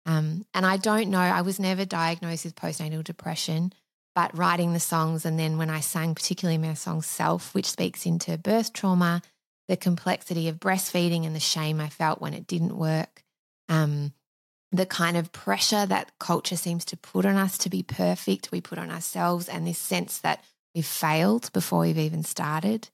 Um, 0.06 0.46
and 0.54 0.66
I 0.66 0.76
don't 0.76 1.10
know, 1.10 1.20
I 1.20 1.42
was 1.42 1.58
never 1.58 1.86
diagnosed 1.86 2.44
with 2.44 2.56
postnatal 2.56 3.04
depression, 3.04 3.72
but 4.16 4.38
writing 4.38 4.74
the 4.74 4.80
songs, 4.80 5.26
and 5.26 5.40
then 5.40 5.58
when 5.58 5.70
I 5.70 5.80
sang, 5.80 6.16
particularly 6.16 6.58
my 6.58 6.74
song 6.74 7.02
Self, 7.02 7.54
which 7.54 7.70
speaks 7.70 8.06
into 8.06 8.38
birth 8.38 8.74
trauma, 8.74 9.22
the 9.68 9.78
complexity 9.78 10.48
of 10.48 10.60
breastfeeding 10.60 11.26
and 11.26 11.36
the 11.36 11.40
shame 11.40 11.80
I 11.80 11.90
felt 11.90 12.22
when 12.22 12.34
it 12.34 12.48
didn't 12.48 12.78
work, 12.78 13.24
um, 13.70 14.14
the 14.72 14.86
kind 14.86 15.18
of 15.18 15.32
pressure 15.32 15.86
that 15.86 16.12
culture 16.20 16.56
seems 16.56 16.86
to 16.86 16.98
put 16.98 17.26
on 17.26 17.36
us 17.36 17.58
to 17.60 17.70
be 17.70 17.84
perfect, 17.84 18.52
we 18.52 18.62
put 18.62 18.78
on 18.78 18.92
ourselves, 18.92 19.48
and 19.48 19.66
this 19.66 19.78
sense 19.78 20.20
that 20.20 20.44
we've 20.76 20.86
failed 20.86 21.52
before 21.54 21.82
we've 21.82 21.98
even 21.98 22.24
started. 22.24 22.90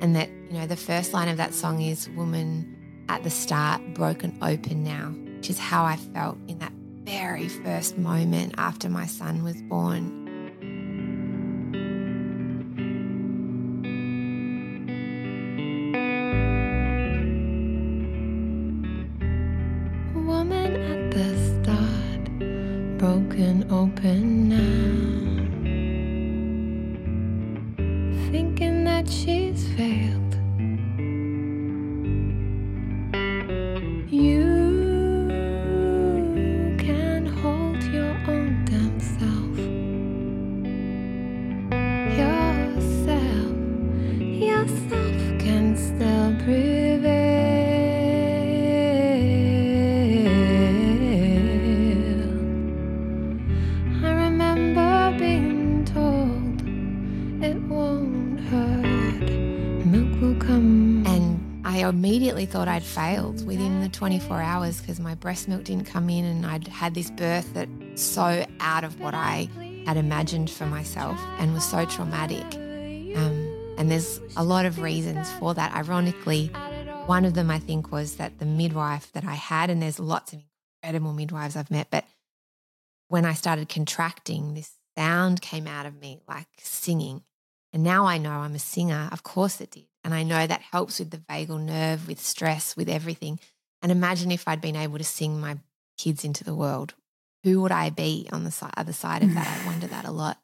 And 0.00 0.16
that, 0.16 0.28
you 0.28 0.58
know, 0.58 0.66
the 0.66 0.76
first 0.76 1.12
line 1.12 1.28
of 1.28 1.38
that 1.38 1.54
song 1.54 1.80
is 1.80 2.08
Woman 2.10 3.06
at 3.08 3.22
the 3.22 3.30
start, 3.30 3.94
broken 3.94 4.38
open 4.42 4.84
now, 4.84 5.14
which 5.36 5.48
is 5.48 5.58
how 5.58 5.84
I 5.84 5.96
felt 5.96 6.36
in 6.46 6.58
that 6.58 6.72
very 7.04 7.48
first 7.48 7.96
moment 7.96 8.54
after 8.58 8.90
my 8.90 9.06
son 9.06 9.42
was 9.42 9.60
born. 9.62 10.27
24 63.98 64.40
hours 64.40 64.80
because 64.80 65.00
my 65.00 65.16
breast 65.16 65.48
milk 65.48 65.64
didn't 65.64 65.84
come 65.84 66.08
in 66.08 66.24
and 66.24 66.46
I'd 66.46 66.68
had 66.68 66.94
this 66.94 67.10
birth 67.10 67.52
that 67.54 67.68
so 67.96 68.46
out 68.60 68.84
of 68.84 69.00
what 69.00 69.12
I 69.12 69.48
had 69.86 69.96
imagined 69.96 70.50
for 70.50 70.66
myself 70.66 71.18
and 71.40 71.52
was 71.52 71.64
so 71.64 71.84
traumatic. 71.84 72.44
Um, 73.16 73.74
and 73.76 73.90
there's 73.90 74.20
a 74.36 74.44
lot 74.44 74.66
of 74.66 74.78
reasons 74.80 75.28
for 75.32 75.52
that. 75.54 75.74
Ironically, 75.74 76.46
one 77.06 77.24
of 77.24 77.34
them 77.34 77.50
I 77.50 77.58
think 77.58 77.90
was 77.90 78.18
that 78.18 78.38
the 78.38 78.46
midwife 78.46 79.10
that 79.14 79.24
I 79.24 79.34
had, 79.34 79.68
and 79.68 79.82
there's 79.82 79.98
lots 79.98 80.32
of 80.32 80.44
incredible 80.80 81.12
midwives 81.12 81.56
I've 81.56 81.72
met, 81.72 81.88
but 81.90 82.04
when 83.08 83.24
I 83.24 83.32
started 83.32 83.68
contracting, 83.68 84.54
this 84.54 84.70
sound 84.96 85.42
came 85.42 85.66
out 85.66 85.86
of 85.86 86.00
me 86.00 86.20
like 86.28 86.46
singing. 86.58 87.22
And 87.72 87.82
now 87.82 88.06
I 88.06 88.18
know 88.18 88.30
I'm 88.30 88.54
a 88.54 88.60
singer. 88.60 89.08
Of 89.10 89.24
course 89.24 89.60
it 89.60 89.72
did. 89.72 89.86
And 90.04 90.14
I 90.14 90.22
know 90.22 90.46
that 90.46 90.62
helps 90.62 91.00
with 91.00 91.10
the 91.10 91.18
vagal 91.18 91.60
nerve, 91.60 92.06
with 92.06 92.20
stress, 92.20 92.76
with 92.76 92.88
everything. 92.88 93.40
And 93.82 93.92
imagine 93.92 94.30
if 94.30 94.48
I'd 94.48 94.60
been 94.60 94.76
able 94.76 94.98
to 94.98 95.04
sing 95.04 95.40
my 95.40 95.58
kids 95.96 96.24
into 96.24 96.44
the 96.44 96.54
world. 96.54 96.94
Who 97.44 97.60
would 97.62 97.72
I 97.72 97.90
be 97.90 98.28
on 98.32 98.44
the 98.44 98.70
other 98.76 98.92
side 98.92 99.22
of 99.22 99.34
that? 99.34 99.62
I 99.62 99.66
wonder 99.66 99.86
that 99.86 100.04
a 100.04 100.10
lot. 100.10 100.38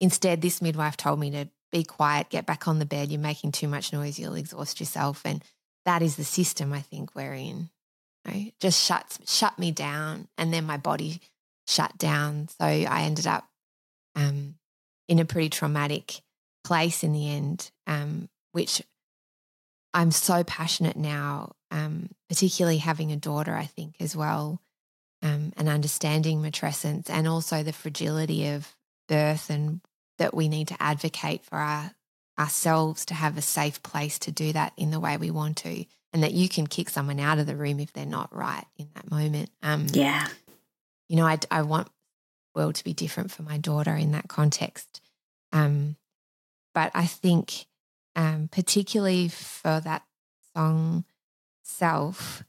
Instead, 0.00 0.42
this 0.42 0.60
midwife 0.60 0.96
told 0.96 1.20
me 1.20 1.30
to 1.30 1.48
be 1.70 1.84
quiet, 1.84 2.30
get 2.30 2.46
back 2.46 2.66
on 2.66 2.78
the 2.78 2.84
bed. 2.84 3.10
You're 3.10 3.20
making 3.20 3.52
too 3.52 3.68
much 3.68 3.92
noise. 3.92 4.18
You'll 4.18 4.34
exhaust 4.34 4.80
yourself. 4.80 5.22
And 5.24 5.42
that 5.84 6.02
is 6.02 6.16
the 6.16 6.24
system 6.24 6.72
I 6.72 6.80
think 6.80 7.14
we're 7.14 7.34
in. 7.34 7.70
Right? 8.26 8.52
Just 8.60 8.84
shuts 8.84 9.18
shut 9.26 9.58
me 9.58 9.72
down, 9.72 10.28
and 10.38 10.52
then 10.54 10.64
my 10.64 10.76
body 10.76 11.20
shut 11.66 11.98
down. 11.98 12.48
So 12.48 12.64
I 12.64 13.02
ended 13.02 13.26
up 13.26 13.48
um, 14.14 14.54
in 15.08 15.18
a 15.18 15.24
pretty 15.24 15.48
traumatic 15.48 16.20
place 16.62 17.02
in 17.02 17.12
the 17.12 17.28
end, 17.28 17.72
um, 17.88 18.28
which 18.52 18.80
I'm 19.92 20.12
so 20.12 20.44
passionate 20.44 20.96
now, 20.96 21.56
um, 21.72 22.10
particularly 22.28 22.78
having 22.78 23.10
a 23.10 23.16
daughter, 23.16 23.54
I 23.54 23.66
think, 23.66 23.96
as 23.98 24.14
well, 24.14 24.60
um, 25.22 25.52
and 25.56 25.68
understanding 25.68 26.40
matrescence 26.42 27.10
and 27.10 27.26
also 27.26 27.62
the 27.62 27.72
fragility 27.72 28.48
of 28.48 28.76
birth 29.08 29.50
and 29.50 29.80
that 30.18 30.34
we 30.34 30.48
need 30.48 30.68
to 30.68 30.80
advocate 30.80 31.44
for 31.44 31.56
our 31.58 31.90
ourselves 32.38 33.04
to 33.04 33.14
have 33.14 33.36
a 33.36 33.42
safe 33.42 33.82
place 33.82 34.18
to 34.18 34.32
do 34.32 34.52
that 34.54 34.72
in 34.78 34.90
the 34.90 34.98
way 34.98 35.16
we 35.18 35.30
want 35.30 35.58
to 35.58 35.84
and 36.14 36.22
that 36.22 36.32
you 36.32 36.48
can 36.48 36.66
kick 36.66 36.88
someone 36.88 37.20
out 37.20 37.38
of 37.38 37.46
the 37.46 37.54
room 37.54 37.78
if 37.78 37.92
they're 37.92 38.06
not 38.06 38.34
right 38.34 38.64
in 38.78 38.88
that 38.94 39.10
moment 39.10 39.50
um, 39.62 39.86
Yeah. 39.92 40.26
you 41.08 41.16
know, 41.16 41.26
I, 41.26 41.38
I 41.50 41.60
want 41.62 41.88
the 41.88 42.60
world 42.60 42.76
to 42.76 42.84
be 42.84 42.94
different 42.94 43.30
for 43.30 43.42
my 43.42 43.58
daughter 43.58 43.94
in 43.94 44.12
that 44.12 44.28
context. 44.28 45.02
Um, 45.52 45.96
but 46.74 46.90
I 46.94 47.04
think, 47.04 47.66
um, 48.16 48.48
particularly 48.50 49.28
for 49.28 49.78
that 49.80 50.02
song 50.56 51.04
self, 51.62 52.42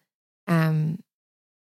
um, 0.48 1.00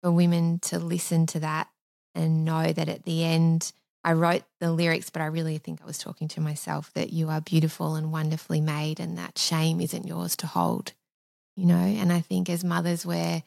for 0.01 0.11
women 0.11 0.59
to 0.59 0.79
listen 0.79 1.25
to 1.27 1.39
that 1.39 1.69
and 2.15 2.43
know 2.43 2.73
that 2.73 2.89
at 2.89 3.03
the 3.03 3.23
end, 3.23 3.71
I 4.03 4.13
wrote 4.13 4.43
the 4.59 4.71
lyrics, 4.71 5.09
but 5.09 5.21
I 5.21 5.27
really 5.27 5.57
think 5.59 5.81
I 5.81 5.85
was 5.85 5.99
talking 5.99 6.27
to 6.29 6.41
myself 6.41 6.91
that 6.93 7.13
you 7.13 7.29
are 7.29 7.41
beautiful 7.41 7.95
and 7.95 8.11
wonderfully 8.11 8.61
made, 8.61 8.99
and 8.99 9.17
that 9.17 9.37
shame 9.37 9.79
isn't 9.79 10.07
yours 10.07 10.35
to 10.37 10.47
hold, 10.47 10.93
you 11.55 11.65
know. 11.65 11.75
And 11.75 12.11
I 12.11 12.21
think 12.21 12.49
as 12.49 12.63
mothers, 12.63 13.05
we're 13.05 13.43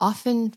often 0.00 0.54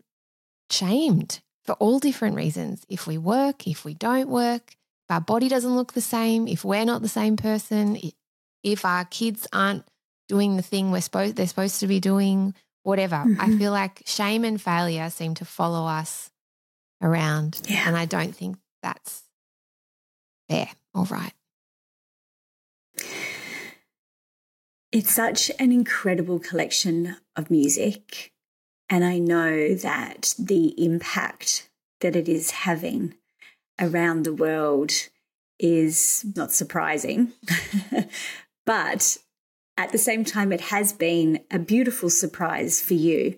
shamed 0.71 1.41
for 1.65 1.73
all 1.73 1.99
different 1.99 2.37
reasons. 2.37 2.85
If 2.87 3.05
we 3.05 3.17
work, 3.17 3.67
if 3.67 3.83
we 3.83 3.93
don't 3.93 4.29
work, 4.29 4.75
if 5.07 5.11
our 5.13 5.21
body 5.21 5.49
doesn't 5.49 5.75
look 5.75 5.93
the 5.93 6.01
same, 6.01 6.47
if 6.47 6.63
we're 6.63 6.85
not 6.85 7.01
the 7.01 7.09
same 7.09 7.35
person, 7.35 7.99
if 8.63 8.85
our 8.85 9.05
kids 9.05 9.45
aren't 9.51 9.83
doing 10.27 10.55
the 10.57 10.61
thing 10.63 10.91
we're 10.91 11.01
supposed 11.01 11.35
they're 11.35 11.47
supposed 11.47 11.79
to 11.79 11.87
be 11.87 11.99
doing, 11.99 12.53
whatever. 12.83 13.15
I 13.15 13.25
Mhm. 13.49 13.57
feel 13.57 13.71
like 13.71 14.03
shame 14.05 14.43
and 14.43 14.61
failure 14.61 15.09
seem 15.09 15.35
to 15.35 15.45
follow 15.45 15.85
us 15.87 16.31
around. 17.01 17.61
Yeah. 17.67 17.87
And 17.87 17.95
I 17.97 18.05
don't 18.05 18.35
think 18.35 18.57
that's 18.81 19.23
fair 20.49 20.69
All 20.95 21.05
right. 21.05 21.33
It's 24.91 25.13
such 25.13 25.51
an 25.59 25.71
incredible 25.71 26.39
collection 26.39 27.17
of 27.35 27.51
music. 27.51 28.31
And 28.89 29.03
I 29.03 29.19
know 29.19 29.73
that 29.75 30.33
the 30.39 30.73
impact 30.83 31.69
that 31.99 32.15
it 32.15 32.29
is 32.29 32.51
having 32.51 33.15
around 33.79 34.23
the 34.23 34.33
world 34.33 34.91
is 35.59 36.25
not 36.35 36.51
surprising. 36.53 37.33
but 38.65 39.17
at 39.77 39.91
the 39.91 39.97
same 39.97 40.25
time, 40.25 40.51
it 40.51 40.61
has 40.61 40.93
been 40.93 41.41
a 41.51 41.59
beautiful 41.59 42.09
surprise 42.09 42.81
for 42.81 42.95
you 42.95 43.37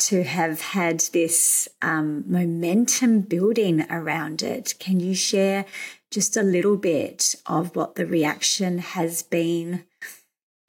to 0.00 0.22
have 0.22 0.60
had 0.60 1.00
this 1.12 1.68
um, 1.82 2.24
momentum 2.26 3.20
building 3.20 3.84
around 3.90 4.42
it. 4.42 4.74
Can 4.78 5.00
you 5.00 5.14
share 5.14 5.66
just 6.10 6.36
a 6.36 6.42
little 6.42 6.76
bit 6.76 7.34
of 7.46 7.76
what 7.76 7.94
the 7.94 8.06
reaction 8.06 8.78
has 8.78 9.22
been 9.22 9.84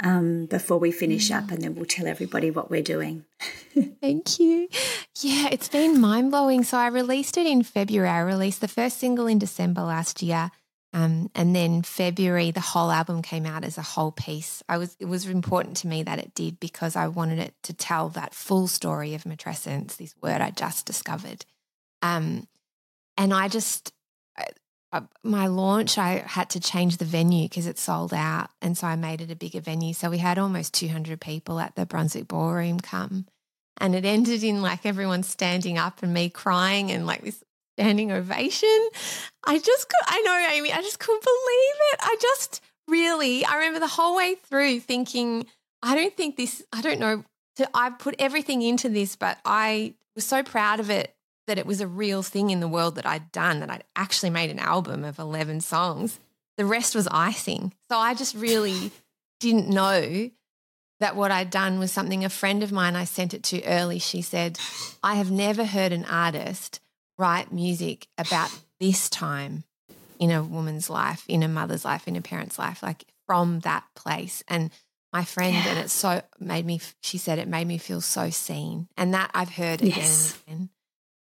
um, 0.04 0.46
before 0.48 0.80
we 0.80 0.92
finish 0.92 1.32
up, 1.32 1.52
and 1.52 1.62
then 1.62 1.76
we'll 1.76 1.86
tell 1.86 2.08
everybody 2.08 2.52
what 2.52 2.70
we're 2.70 2.82
doing. 2.82 3.26
Thank 4.02 4.40
you. 4.40 4.68
Yeah, 5.20 5.50
it's 5.52 5.70
been 5.70 6.02
mind 6.02 6.32
blowing. 6.32 6.64
So 6.64 6.78
I 6.78 6.88
released 6.88 7.38
it 7.38 7.46
in 7.46 7.64
February. 7.64 8.10
I 8.10 8.20
released 8.22 8.62
the 8.62 8.68
first 8.68 8.98
single 8.98 9.28
in 9.28 9.40
December 9.40 9.82
last 9.82 10.22
year. 10.22 10.52
Um, 10.94 11.32
and 11.36 11.56
then 11.56 11.84
February, 11.84 12.52
the 12.52 12.60
whole 12.60 12.92
album 12.92 13.22
came 13.22 13.46
out 13.46 13.64
as 13.64 13.78
a 13.78 13.82
whole 13.82 14.12
piece. 14.12 14.62
I 14.68 14.78
was 14.78 14.98
it 15.00 15.06
was 15.06 15.26
important 15.26 15.78
to 15.78 15.88
me 15.88 16.04
that 16.04 16.20
it 16.20 16.36
did 16.36 16.60
because 16.60 16.98
I 16.98 17.08
wanted 17.08 17.40
it 17.40 17.54
to 17.64 17.74
tell 17.74 18.10
that 18.10 18.34
full 18.34 18.68
story 18.68 19.14
of 19.14 19.24
matrescence, 19.24 19.96
this 19.96 20.14
word 20.22 20.42
I 20.42 20.52
just 20.52 20.86
discovered. 20.86 21.46
Um, 22.02 22.48
and 23.18 23.34
I 23.34 23.48
just 23.48 23.94
I, 24.38 24.46
I- 24.92 25.02
my 25.24 25.48
launch, 25.48 25.98
I 25.98 26.24
had 26.28 26.50
to 26.52 26.60
change 26.60 26.98
the 26.98 27.06
venue 27.06 27.48
because 27.48 27.68
it 27.68 27.80
sold 27.80 28.14
out, 28.14 28.50
and 28.62 28.78
so 28.78 28.86
I 28.88 28.98
made 28.98 29.22
it 29.22 29.32
a 29.32 29.36
bigger 29.36 29.62
venue. 29.62 29.94
So 29.94 30.10
we 30.10 30.18
had 30.18 30.38
almost 30.38 30.74
200 30.74 31.22
people 31.22 31.60
at 31.62 31.76
the 31.76 31.86
Brunswick 31.86 32.28
Ballroom 32.28 32.82
come, 32.82 33.28
and 33.78 33.96
it 33.96 34.04
ended 34.16 34.44
in 34.44 34.62
like 34.62 34.86
everyone 34.86 35.24
standing 35.24 35.78
up 35.78 36.04
and 36.04 36.14
me 36.14 36.30
crying 36.30 36.92
and 36.92 37.06
like 37.06 37.22
this 37.22 37.42
standing 37.82 38.12
ovation. 38.12 38.90
I 39.44 39.58
just 39.58 39.90
could, 39.90 40.06
I 40.06 40.22
know, 40.22 40.56
Amy, 40.56 40.72
I 40.72 40.82
just 40.82 41.00
couldn't 41.00 41.24
believe 41.24 41.76
it. 41.94 42.00
I 42.02 42.16
just 42.22 42.62
really, 42.88 43.44
I 43.44 43.56
remember 43.56 43.80
the 43.80 43.88
whole 43.88 44.16
way 44.16 44.36
through 44.36 44.82
thinking, 44.82 45.48
I 45.82 45.96
don't 45.96 46.16
think 46.16 46.38
this, 46.38 46.64
I 46.72 46.82
don't 46.82 47.00
know, 47.00 47.24
to, 47.56 47.68
I 47.74 47.90
put 47.90 48.16
everything 48.20 48.62
into 48.62 48.88
this, 48.88 49.16
but 49.16 49.40
I 49.46 49.96
was 50.16 50.26
so 50.26 50.44
proud 50.44 50.80
of 50.80 50.92
it 50.92 51.16
that 51.48 51.58
it 51.58 51.66
was 51.66 51.82
a 51.82 51.88
real 51.88 52.22
thing 52.22 52.52
in 52.52 52.60
the 52.60 52.68
world 52.68 52.96
that 52.96 53.08
I'd 53.08 53.32
done, 53.32 53.62
that 53.62 53.72
I'd 53.72 53.84
actually 53.96 54.30
made 54.30 54.52
an 54.52 54.60
album 54.60 55.04
of 55.04 55.18
11 55.18 55.62
songs. 55.62 56.20
The 56.58 56.66
rest 56.66 56.94
was 56.94 57.08
icing. 57.10 57.74
So 57.90 57.98
I 57.98 58.14
just 58.14 58.36
really 58.36 58.92
didn't 59.40 59.70
know 59.70 60.30
that 61.00 61.16
what 61.16 61.32
I'd 61.32 61.50
done 61.50 61.80
was 61.80 61.92
something 61.92 62.24
a 62.24 62.30
friend 62.30 62.62
of 62.62 62.72
mine 62.72 62.96
I 62.96 63.06
sent 63.06 63.34
it 63.34 63.42
to 63.46 63.64
early. 63.64 63.98
She 63.98 64.22
said, 64.22 64.60
I 65.02 65.16
have 65.16 65.32
never 65.32 65.66
heard 65.66 65.92
an 65.92 66.06
artist 66.06 66.80
write 67.22 67.54
music 67.54 68.08
about 68.18 68.50
this 68.80 69.10
time 69.10 69.64
in 70.20 70.32
a 70.32 70.44
woman's 70.44 70.90
life, 70.90 71.24
in 71.28 71.44
a 71.44 71.48
mother's 71.48 71.86
life, 71.86 72.08
in 72.08 72.16
a 72.16 72.22
parent's 72.22 72.58
life, 72.58 72.82
like 72.82 73.06
from 73.28 73.60
that 73.60 73.84
place. 73.96 74.44
And 74.48 74.72
my 75.14 75.24
friend, 75.24 75.54
yeah. 75.54 75.68
and 75.68 75.80
it 75.80 75.90
so 75.90 76.22
made 76.40 76.66
me. 76.66 76.82
She 77.02 77.18
said 77.18 77.38
it 77.38 77.48
made 77.48 77.68
me 77.68 77.78
feel 77.78 78.02
so 78.02 78.30
seen, 78.30 78.88
and 78.98 79.14
that 79.14 79.30
I've 79.34 79.52
heard 79.52 79.82
again 79.82 80.00
and 80.00 80.36
again. 80.48 80.70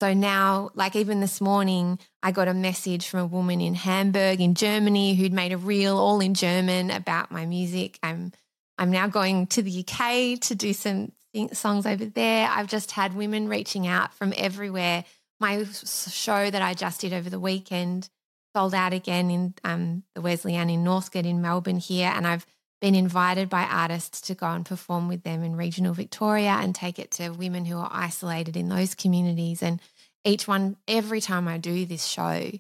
So 0.01 0.15
now, 0.15 0.71
like 0.75 0.95
even 0.95 1.21
this 1.21 1.41
morning, 1.41 1.99
I 2.23 2.31
got 2.31 2.47
a 2.47 2.55
message 2.55 3.09
from 3.09 3.21
a 3.21 3.27
woman 3.27 3.61
in 3.61 3.75
Hamburg, 3.75 4.41
in 4.41 4.55
Germany, 4.55 5.15
who'd 5.15 5.33
made 5.33 5.53
a 5.53 5.57
reel 5.57 5.99
all 5.99 6.21
in 6.21 6.35
German 6.35 6.91
about 6.91 7.33
my 7.33 7.47
music. 7.47 7.99
I'm 8.03 8.33
I'm 8.79 8.91
now 8.91 9.09
going 9.09 9.49
to 9.49 9.63
the 9.63 9.85
UK 9.85 10.41
to 10.43 10.55
do 10.55 10.73
some 10.73 11.13
songs 11.53 11.87
over 11.87 12.05
there. 12.05 12.49
I've 12.49 12.69
just 12.69 12.93
had 12.93 13.15
women 13.15 13.49
reaching 13.49 13.87
out 13.87 14.15
from 14.15 14.33
everywhere. 14.37 15.05
My 15.40 15.64
show 15.64 16.51
that 16.51 16.62
I 16.62 16.74
just 16.74 17.01
did 17.01 17.12
over 17.12 17.31
the 17.31 17.40
weekend 17.40 18.09
sold 18.57 18.74
out 18.74 18.92
again 18.92 19.31
in 19.31 19.55
um, 19.64 20.03
the 20.14 20.20
Wesley 20.20 20.55
Anne 20.55 20.70
in 20.70 20.83
Northcote 20.83 21.27
in 21.27 21.40
Melbourne 21.40 21.79
here, 21.79 22.11
and 22.14 22.27
I've 22.27 22.46
been 22.81 22.94
invited 22.94 23.48
by 23.48 23.62
artists 23.62 24.20
to 24.22 24.35
go 24.35 24.46
and 24.46 24.64
perform 24.64 25.09
with 25.09 25.22
them 25.22 25.42
in 25.42 25.57
regional 25.57 25.94
Victoria 25.94 26.51
and 26.61 26.74
take 26.74 26.98
it 26.98 27.11
to 27.12 27.31
women 27.31 27.64
who 27.64 27.77
are 27.77 27.90
isolated 27.92 28.57
in 28.57 28.68
those 28.68 28.94
communities. 28.94 29.62
And 29.62 29.81
each 30.24 30.46
one, 30.46 30.77
every 30.87 31.20
time 31.20 31.48
I 31.48 31.59
do 31.59 31.87
this 31.87 32.05
show, 32.05 32.51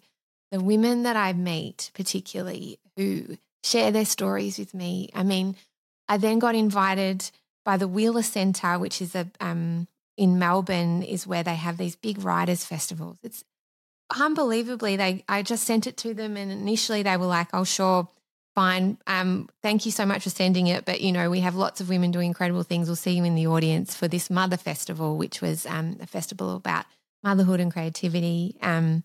the 0.50 0.60
women 0.60 1.04
that 1.04 1.16
I 1.16 1.32
meet, 1.32 1.90
particularly 1.94 2.78
who 2.96 3.38
share 3.62 3.90
their 3.90 4.04
stories 4.04 4.58
with 4.58 4.74
me, 4.74 5.10
I 5.14 5.22
mean, 5.22 5.56
I 6.08 6.16
then 6.16 6.38
got 6.38 6.54
invited 6.54 7.30
by 7.64 7.76
the 7.76 7.88
Wheeler 7.88 8.22
Centre, 8.22 8.78
which 8.78 9.00
is 9.00 9.14
a 9.14 9.28
um, 9.40 9.86
in 10.18 10.38
Melbourne, 10.38 11.02
is 11.02 11.26
where 11.26 11.42
they 11.42 11.54
have 11.54 11.78
these 11.78 11.96
big 11.96 12.22
writers' 12.22 12.64
festivals. 12.64 13.18
It's 13.22 13.44
unbelievably 14.14 14.96
they. 14.96 15.24
I 15.28 15.42
just 15.42 15.64
sent 15.64 15.86
it 15.86 15.96
to 15.98 16.12
them, 16.12 16.36
and 16.36 16.52
initially 16.52 17.02
they 17.02 17.16
were 17.16 17.26
like, 17.26 17.48
"Oh, 17.54 17.64
sure." 17.64 18.08
fine. 18.58 18.98
Um, 19.06 19.48
thank 19.62 19.86
you 19.86 19.92
so 19.92 20.04
much 20.04 20.24
for 20.24 20.30
sending 20.30 20.66
it. 20.66 20.84
But, 20.84 21.00
you 21.00 21.12
know, 21.12 21.30
we 21.30 21.38
have 21.40 21.54
lots 21.54 21.80
of 21.80 21.88
women 21.88 22.10
doing 22.10 22.26
incredible 22.26 22.64
things. 22.64 22.88
We'll 22.88 22.96
see 22.96 23.12
you 23.12 23.22
in 23.22 23.36
the 23.36 23.46
audience 23.46 23.94
for 23.94 24.08
this 24.08 24.30
Mother 24.30 24.56
Festival, 24.56 25.16
which 25.16 25.40
was 25.40 25.64
um, 25.64 25.96
a 26.02 26.08
festival 26.08 26.56
about 26.56 26.84
motherhood 27.22 27.60
and 27.60 27.72
creativity. 27.72 28.56
Um, 28.60 29.04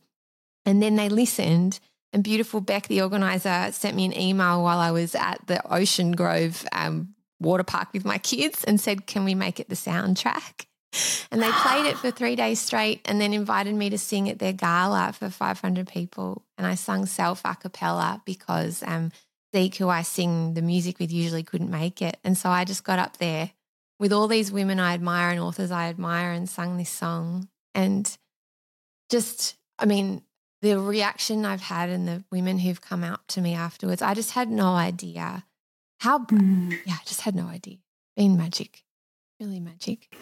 and 0.65 0.82
then 0.82 0.95
they 0.95 1.08
listened. 1.08 1.80
And 2.12 2.23
beautiful 2.23 2.62
Beck, 2.62 2.88
the 2.88 3.04
organizer, 3.04 3.71
sent 3.73 3.95
me 3.95 4.06
an 4.06 4.19
email 4.19 4.63
while 4.63 4.80
I 4.80 4.89
was 4.89 5.13
at 5.13 5.45
the 5.45 5.62
Ocean 5.71 6.13
Grove 6.13 6.65
um, 6.71 7.13
water 7.39 7.63
park 7.63 7.89
with 7.93 8.06
my 8.06 8.17
kids 8.17 8.63
and 8.63 8.82
said, 8.82 9.06
Can 9.06 9.23
we 9.23 9.36
make 9.36 9.60
it 9.60 9.69
the 9.69 9.76
soundtrack? 9.76 10.65
And 11.32 11.41
they 11.41 11.51
played 11.51 11.88
it 11.88 11.97
for 11.97 12.12
three 12.12 12.36
days 12.36 12.60
straight 12.60 13.01
and 13.06 13.19
then 13.19 13.34
invited 13.34 13.73
me 13.73 13.89
to 13.89 13.97
sing 13.97 14.29
at 14.29 14.38
their 14.38 14.53
gala 14.53 15.12
for 15.13 15.29
500 15.29 15.88
people. 15.88 16.43
And 16.60 16.67
I 16.67 16.75
sung 16.75 17.08
self 17.08 17.41
a 17.43 17.56
cappella 17.56 18.21
because 18.23 18.84
um, 18.86 19.12
Zeke, 19.56 19.75
who 19.77 19.89
I 19.89 20.03
sing 20.03 20.53
the 20.53 20.62
music 20.62 20.99
with, 20.99 21.12
usually 21.12 21.41
couldn't 21.41 21.71
make 21.71 22.01
it. 22.01 22.17
And 22.23 22.38
so 22.38 22.49
I 22.49 22.65
just 22.65 22.84
got 22.84 22.99
up 22.99 23.17
there 23.17 23.51
with 23.99 24.13
all 24.13 24.27
these 24.27 24.51
women 24.51 24.79
I 24.79 24.93
admire 24.93 25.29
and 25.29 25.39
authors 25.39 25.71
I 25.71 25.89
admire 25.89 26.32
and 26.32 26.47
sung 26.47 26.77
this 26.77 26.89
song. 26.89 27.47
And 27.73 28.15
just, 29.10 29.56
I 29.79 29.86
mean, 29.86 30.21
the 30.62 30.79
reaction 30.79 31.45
I've 31.45 31.62
had 31.62 31.89
and 31.89 32.08
the 32.08 32.23
women 32.32 32.60
who've 32.60 32.82
come 32.82 33.03
out 33.03 33.27
to 33.29 33.41
me 33.41 33.53
afterwards, 33.53 34.01
I 34.01 34.13
just 34.13 34.32
had 34.32 34.49
no 34.49 34.73
idea 34.73 35.45
how, 35.99 36.19
mm. 36.19 36.77
yeah, 36.86 36.93
I 36.93 37.03
just 37.06 37.21
had 37.21 37.36
no 37.36 37.47
idea. 37.47 37.77
Been 38.15 38.38
magic, 38.38 38.84
really 39.39 39.60
magic. 39.60 40.13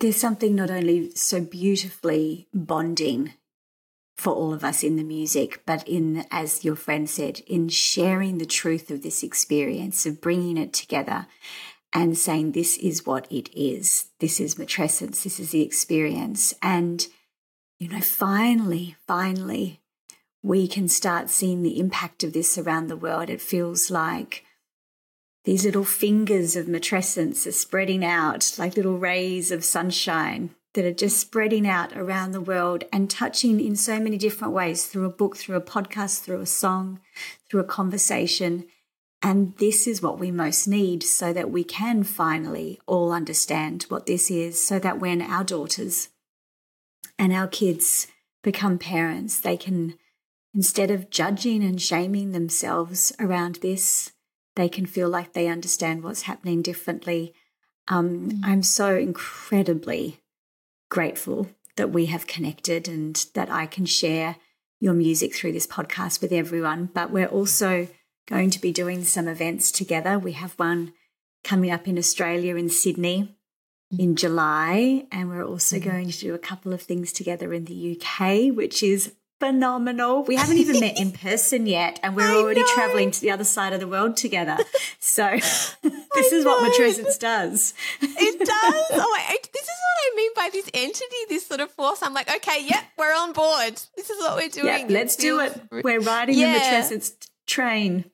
There's 0.00 0.16
something 0.16 0.54
not 0.54 0.70
only 0.70 1.14
so 1.14 1.42
beautifully 1.42 2.48
bonding 2.54 3.34
for 4.16 4.32
all 4.32 4.54
of 4.54 4.64
us 4.64 4.82
in 4.82 4.96
the 4.96 5.04
music, 5.04 5.62
but 5.66 5.86
in, 5.86 6.24
as 6.30 6.64
your 6.64 6.74
friend 6.74 7.08
said, 7.08 7.40
in 7.46 7.68
sharing 7.68 8.38
the 8.38 8.46
truth 8.46 8.90
of 8.90 9.02
this 9.02 9.22
experience, 9.22 10.06
of 10.06 10.22
bringing 10.22 10.56
it 10.56 10.72
together 10.72 11.26
and 11.92 12.16
saying, 12.16 12.52
this 12.52 12.78
is 12.78 13.04
what 13.04 13.30
it 13.30 13.50
is. 13.54 14.06
This 14.20 14.40
is 14.40 14.54
matrescence. 14.54 15.22
This 15.22 15.38
is 15.38 15.50
the 15.50 15.62
experience. 15.62 16.54
And, 16.62 17.06
you 17.78 17.88
know, 17.88 18.00
finally, 18.00 18.96
finally, 19.06 19.80
we 20.42 20.66
can 20.66 20.88
start 20.88 21.28
seeing 21.28 21.62
the 21.62 21.78
impact 21.78 22.24
of 22.24 22.32
this 22.32 22.56
around 22.56 22.86
the 22.86 22.96
world. 22.96 23.28
It 23.28 23.42
feels 23.42 23.90
like 23.90 24.44
these 25.44 25.64
little 25.64 25.84
fingers 25.84 26.56
of 26.56 26.66
matrescence 26.66 27.46
are 27.46 27.52
spreading 27.52 28.04
out 28.04 28.54
like 28.58 28.76
little 28.76 28.98
rays 28.98 29.50
of 29.50 29.64
sunshine 29.64 30.54
that 30.74 30.84
are 30.84 30.92
just 30.92 31.18
spreading 31.18 31.66
out 31.66 31.96
around 31.96 32.32
the 32.32 32.40
world 32.40 32.84
and 32.92 33.10
touching 33.10 33.58
in 33.58 33.74
so 33.74 33.98
many 33.98 34.16
different 34.16 34.54
ways 34.54 34.86
through 34.86 35.04
a 35.04 35.10
book, 35.10 35.36
through 35.36 35.56
a 35.56 35.60
podcast, 35.60 36.20
through 36.20 36.40
a 36.40 36.46
song, 36.46 37.00
through 37.48 37.60
a 37.60 37.64
conversation. 37.64 38.66
And 39.22 39.56
this 39.56 39.86
is 39.86 40.00
what 40.00 40.18
we 40.18 40.30
most 40.30 40.68
need 40.68 41.02
so 41.02 41.32
that 41.32 41.50
we 41.50 41.64
can 41.64 42.04
finally 42.04 42.78
all 42.86 43.12
understand 43.12 43.84
what 43.88 44.06
this 44.06 44.30
is, 44.30 44.64
so 44.64 44.78
that 44.78 45.00
when 45.00 45.20
our 45.20 45.44
daughters 45.44 46.08
and 47.18 47.32
our 47.32 47.48
kids 47.48 48.06
become 48.42 48.78
parents, 48.78 49.40
they 49.40 49.56
can, 49.56 49.94
instead 50.54 50.90
of 50.90 51.10
judging 51.10 51.64
and 51.64 51.82
shaming 51.82 52.30
themselves 52.30 53.12
around 53.18 53.56
this, 53.56 54.12
they 54.60 54.68
can 54.68 54.84
feel 54.84 55.08
like 55.08 55.32
they 55.32 55.48
understand 55.48 56.02
what's 56.02 56.22
happening 56.22 56.60
differently. 56.60 57.32
Um, 57.88 58.30
mm. 58.30 58.40
I'm 58.44 58.62
so 58.62 58.94
incredibly 58.94 60.20
grateful 60.90 61.48
that 61.76 61.90
we 61.90 62.06
have 62.06 62.26
connected 62.26 62.86
and 62.86 63.26
that 63.34 63.50
I 63.50 63.64
can 63.64 63.86
share 63.86 64.36
your 64.78 64.92
music 64.92 65.34
through 65.34 65.52
this 65.52 65.66
podcast 65.66 66.20
with 66.20 66.30
everyone. 66.30 66.90
But 66.92 67.10
we're 67.10 67.26
also 67.26 67.88
going 68.28 68.50
to 68.50 68.60
be 68.60 68.70
doing 68.70 69.02
some 69.04 69.28
events 69.28 69.70
together. 69.70 70.18
We 70.18 70.32
have 70.32 70.52
one 70.52 70.92
coming 71.42 71.70
up 71.70 71.88
in 71.88 71.96
Australia 71.96 72.56
in 72.56 72.68
Sydney 72.68 73.34
in 73.98 74.14
July, 74.14 75.06
and 75.10 75.30
we're 75.30 75.46
also 75.46 75.76
mm-hmm. 75.76 75.90
going 75.90 76.10
to 76.10 76.20
do 76.20 76.34
a 76.34 76.38
couple 76.38 76.74
of 76.74 76.82
things 76.82 77.12
together 77.12 77.52
in 77.54 77.64
the 77.64 77.98
UK, 77.98 78.54
which 78.54 78.82
is 78.82 79.14
phenomenal. 79.40 80.22
We 80.22 80.36
haven't 80.36 80.58
even 80.58 80.78
met 80.78 80.98
in 80.98 81.10
person 81.10 81.66
yet, 81.66 81.98
and 82.02 82.14
we're 82.14 82.22
I 82.30 82.36
already 82.36 82.60
know. 82.60 82.74
traveling 82.74 83.10
to 83.10 83.20
the 83.20 83.30
other 83.30 83.44
side 83.44 83.72
of 83.72 83.80
the 83.80 83.88
world 83.88 84.16
together. 84.16 84.58
So 85.00 85.24
this 86.14 86.32
is 86.32 86.44
what 86.44 86.62
Matrescence 86.62 87.18
does. 87.18 87.74
It 88.00 88.38
does. 88.38 88.48
Oh, 88.92 89.16
this 89.28 89.62
is 89.62 89.68
what 89.68 90.12
I 90.12 90.16
mean 90.16 90.30
by 90.36 90.50
this 90.52 90.70
entity, 90.72 91.16
this 91.28 91.46
sort 91.46 91.60
of 91.60 91.70
force. 91.72 92.02
I'm 92.02 92.14
like, 92.14 92.30
okay, 92.36 92.64
yep, 92.64 92.84
we're 92.96 93.14
on 93.14 93.32
board. 93.32 93.80
This 93.96 94.10
is 94.10 94.18
what 94.20 94.36
we're 94.36 94.48
doing. 94.48 94.66
Yep, 94.66 94.90
let's 94.90 95.16
do 95.16 95.40
it. 95.40 95.60
We're 95.70 96.00
riding 96.00 96.38
yeah. 96.38 96.52
the 96.54 96.60
Matrescence 96.60 97.12
train. 97.46 98.04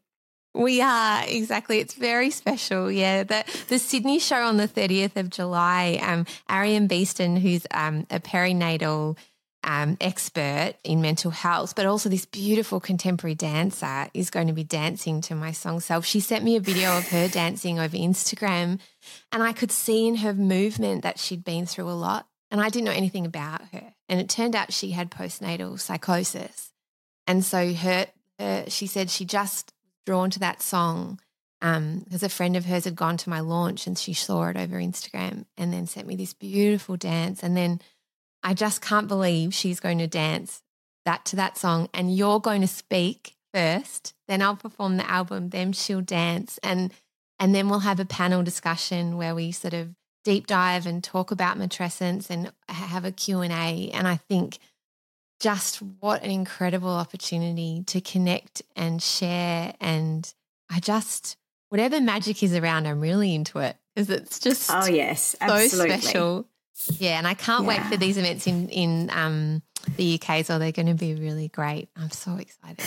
We 0.55 0.81
are 0.81 1.23
exactly. 1.27 1.81
It's 1.81 1.93
very 1.93 2.31
special. 2.31 2.91
Yeah, 2.91 3.25
the 3.25 3.45
the 3.69 3.79
Sydney 3.79 4.19
show 4.19 4.43
on 4.43 4.57
the 4.57 4.67
thirtieth 4.67 5.19
of 5.19 5.29
July. 5.29 5.99
Um, 6.01 6.25
Ariane 6.51 6.87
Beeston, 6.87 7.37
who's 7.37 7.67
um, 7.73 8.07
a 8.11 8.21
perinatal 8.21 9.19
um, 9.67 9.97
expert 10.01 10.75
in 10.85 11.03
mental 11.03 11.33
health, 11.33 11.75
but 11.75 11.87
also 11.87 12.09
this 12.09 12.25
beautiful 12.25 12.79
contemporary 12.79 13.35
dancer 13.35 14.09
is 14.15 14.31
going 14.31 14.47
to 14.47 14.53
be 14.53 14.63
dancing 14.63 15.21
to 15.23 15.35
my 15.35 15.51
song 15.51 15.81
Self. 15.81 16.07
She 16.07 16.21
sent 16.21 16.45
me 16.45 16.57
a 16.57 16.61
video 16.61 16.97
of 16.97 17.09
her 17.09 17.27
dancing 17.27 17.81
over 17.81 17.97
Instagram, 17.97 18.79
and 19.33 19.43
I 19.43 19.53
could 19.53 19.73
see 19.73 20.07
in 20.07 20.17
her 20.17 20.33
movement 20.33 21.03
that 21.03 21.19
she'd 21.19 21.45
been 21.45 21.67
through 21.67 21.91
a 21.91 21.93
lot. 21.93 22.29
And 22.49 22.61
I 22.61 22.69
didn't 22.69 22.85
know 22.85 22.93
anything 22.93 23.27
about 23.27 23.61
her. 23.73 23.93
And 24.09 24.21
it 24.21 24.29
turned 24.29 24.55
out 24.55 24.73
she 24.73 24.93
had 24.93 25.11
postnatal 25.11 25.81
psychosis. 25.81 26.73
And 27.27 27.45
so 27.45 27.75
her, 27.75 28.07
she 28.69 28.87
said 28.87 29.11
she 29.11 29.25
just 29.25 29.73
drawn 30.07 30.31
to 30.31 30.39
that 30.39 30.63
song 30.63 31.19
because 31.61 32.23
um, 32.23 32.27
a 32.27 32.29
friend 32.29 32.57
of 32.57 32.67
hers 32.67 32.85
had 32.85 32.95
gone 32.95 33.17
to 33.17 33.31
my 33.31 33.41
launch 33.41 33.89
and 33.89 33.99
she 33.99 34.13
saw 34.13 34.47
it 34.47 34.57
over 34.57 34.77
Instagram 34.77 35.47
and 35.57 35.73
then 35.73 35.89
sent 35.89 36.07
me 36.07 36.15
this 36.15 36.35
beautiful 36.35 36.97
dance. 36.97 37.43
And 37.43 37.57
then 37.57 37.81
I 38.43 38.55
just 38.55 38.81
can't 38.81 39.09
believe 39.09 39.55
she's 39.55 39.81
going 39.81 39.99
to 39.99 40.07
dance 40.07 40.63
that 41.05 41.25
to 41.27 41.37
that 41.37 41.57
song 41.57 41.89
and 41.95 42.15
you're 42.15 42.41
going 42.41 42.61
to 42.61 42.67
speak 42.67 43.37
first, 43.55 44.15
then 44.29 44.43
I'll 44.43 44.57
perform 44.57 44.99
the 44.99 45.11
album, 45.11 45.51
then 45.51 45.73
she'll 45.73 46.03
dance 46.03 46.59
and 46.63 46.93
and 47.39 47.55
then 47.55 47.69
we'll 47.69 47.81
have 47.81 48.01
a 48.01 48.07
panel 48.07 48.43
discussion 48.43 49.17
where 49.17 49.35
we 49.35 49.53
sort 49.53 49.75
of 49.75 49.95
deep 50.25 50.47
dive 50.47 50.87
and 50.87 51.05
talk 51.05 51.31
about 51.31 51.59
matrescence 51.59 52.31
and 52.31 52.51
have 52.69 53.05
a 53.05 53.13
Q&A 53.13 53.91
and 53.93 54.09
I 54.09 54.17
think 54.17 54.59
just 55.39 55.77
what 56.01 56.23
an 56.23 56.31
incredible 56.31 56.91
opportunity 56.91 57.85
to 57.87 58.01
connect 58.01 58.63
and 58.75 59.03
share 59.03 59.75
and 59.81 60.33
I 60.71 60.81
just 60.81 61.37
whatever 61.69 62.01
magic 62.01 62.43
is 62.43 62.55
around 62.55 62.87
I'm 62.87 63.01
really 63.01 63.35
into 63.35 63.59
it 63.59 63.77
because 63.95 64.11
it's 64.11 64.39
just 64.39 64.71
oh 64.73 64.87
yes 64.87 65.37
absolutely. 65.41 66.01
so 66.01 66.01
special 66.01 66.49
yeah, 66.99 67.19
and 67.19 67.27
I 67.27 67.35
can't 67.35 67.65
yeah. 67.65 67.69
wait 67.69 67.83
for 67.83 67.97
these 67.97 68.19
events 68.19 68.47
in 68.47 68.69
in 68.69 69.11
um, 69.11 69.63
the 69.97 70.21
UK. 70.21 70.45
So 70.45 70.59
they're 70.59 70.73
going 70.73 70.87
to 70.87 70.95
be 70.95 71.15
really 71.15 71.49
great. 71.49 71.89
I'm 71.97 72.11
so 72.11 72.37
excited. 72.37 72.85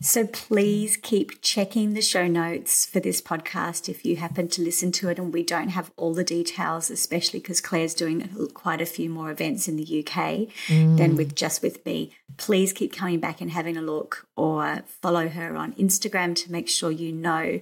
So 0.00 0.26
please 0.26 0.96
keep 0.96 1.42
checking 1.42 1.94
the 1.94 2.02
show 2.02 2.28
notes 2.28 2.86
for 2.86 3.00
this 3.00 3.20
podcast 3.20 3.88
if 3.88 4.04
you 4.04 4.14
happen 4.16 4.46
to 4.48 4.62
listen 4.62 4.92
to 4.92 5.08
it 5.08 5.18
and 5.18 5.32
we 5.32 5.42
don't 5.42 5.70
have 5.70 5.90
all 5.96 6.14
the 6.14 6.22
details, 6.22 6.88
especially 6.88 7.40
because 7.40 7.60
Claire's 7.60 7.94
doing 7.94 8.28
quite 8.54 8.80
a 8.80 8.86
few 8.86 9.10
more 9.10 9.30
events 9.32 9.66
in 9.66 9.76
the 9.76 9.82
UK 9.82 10.48
mm. 10.68 10.96
than 10.96 11.16
with 11.16 11.34
just 11.34 11.62
with 11.62 11.84
me. 11.84 12.12
Please 12.36 12.72
keep 12.72 12.92
coming 12.92 13.18
back 13.18 13.40
and 13.40 13.50
having 13.50 13.76
a 13.76 13.82
look 13.82 14.28
or 14.36 14.82
follow 15.02 15.28
her 15.28 15.56
on 15.56 15.72
Instagram 15.72 16.36
to 16.36 16.52
make 16.52 16.68
sure 16.68 16.92
you 16.92 17.10
know 17.10 17.60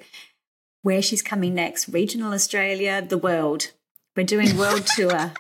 where 0.83 1.01
she's 1.01 1.23
coming 1.23 1.55
next. 1.55 1.89
Regional 1.89 2.35
Australia, 2.35 3.01
the 3.01 3.19
world. 3.19 3.73
We're 4.17 4.25
doing 4.25 4.57
world 4.57 4.87
tour. 4.87 5.33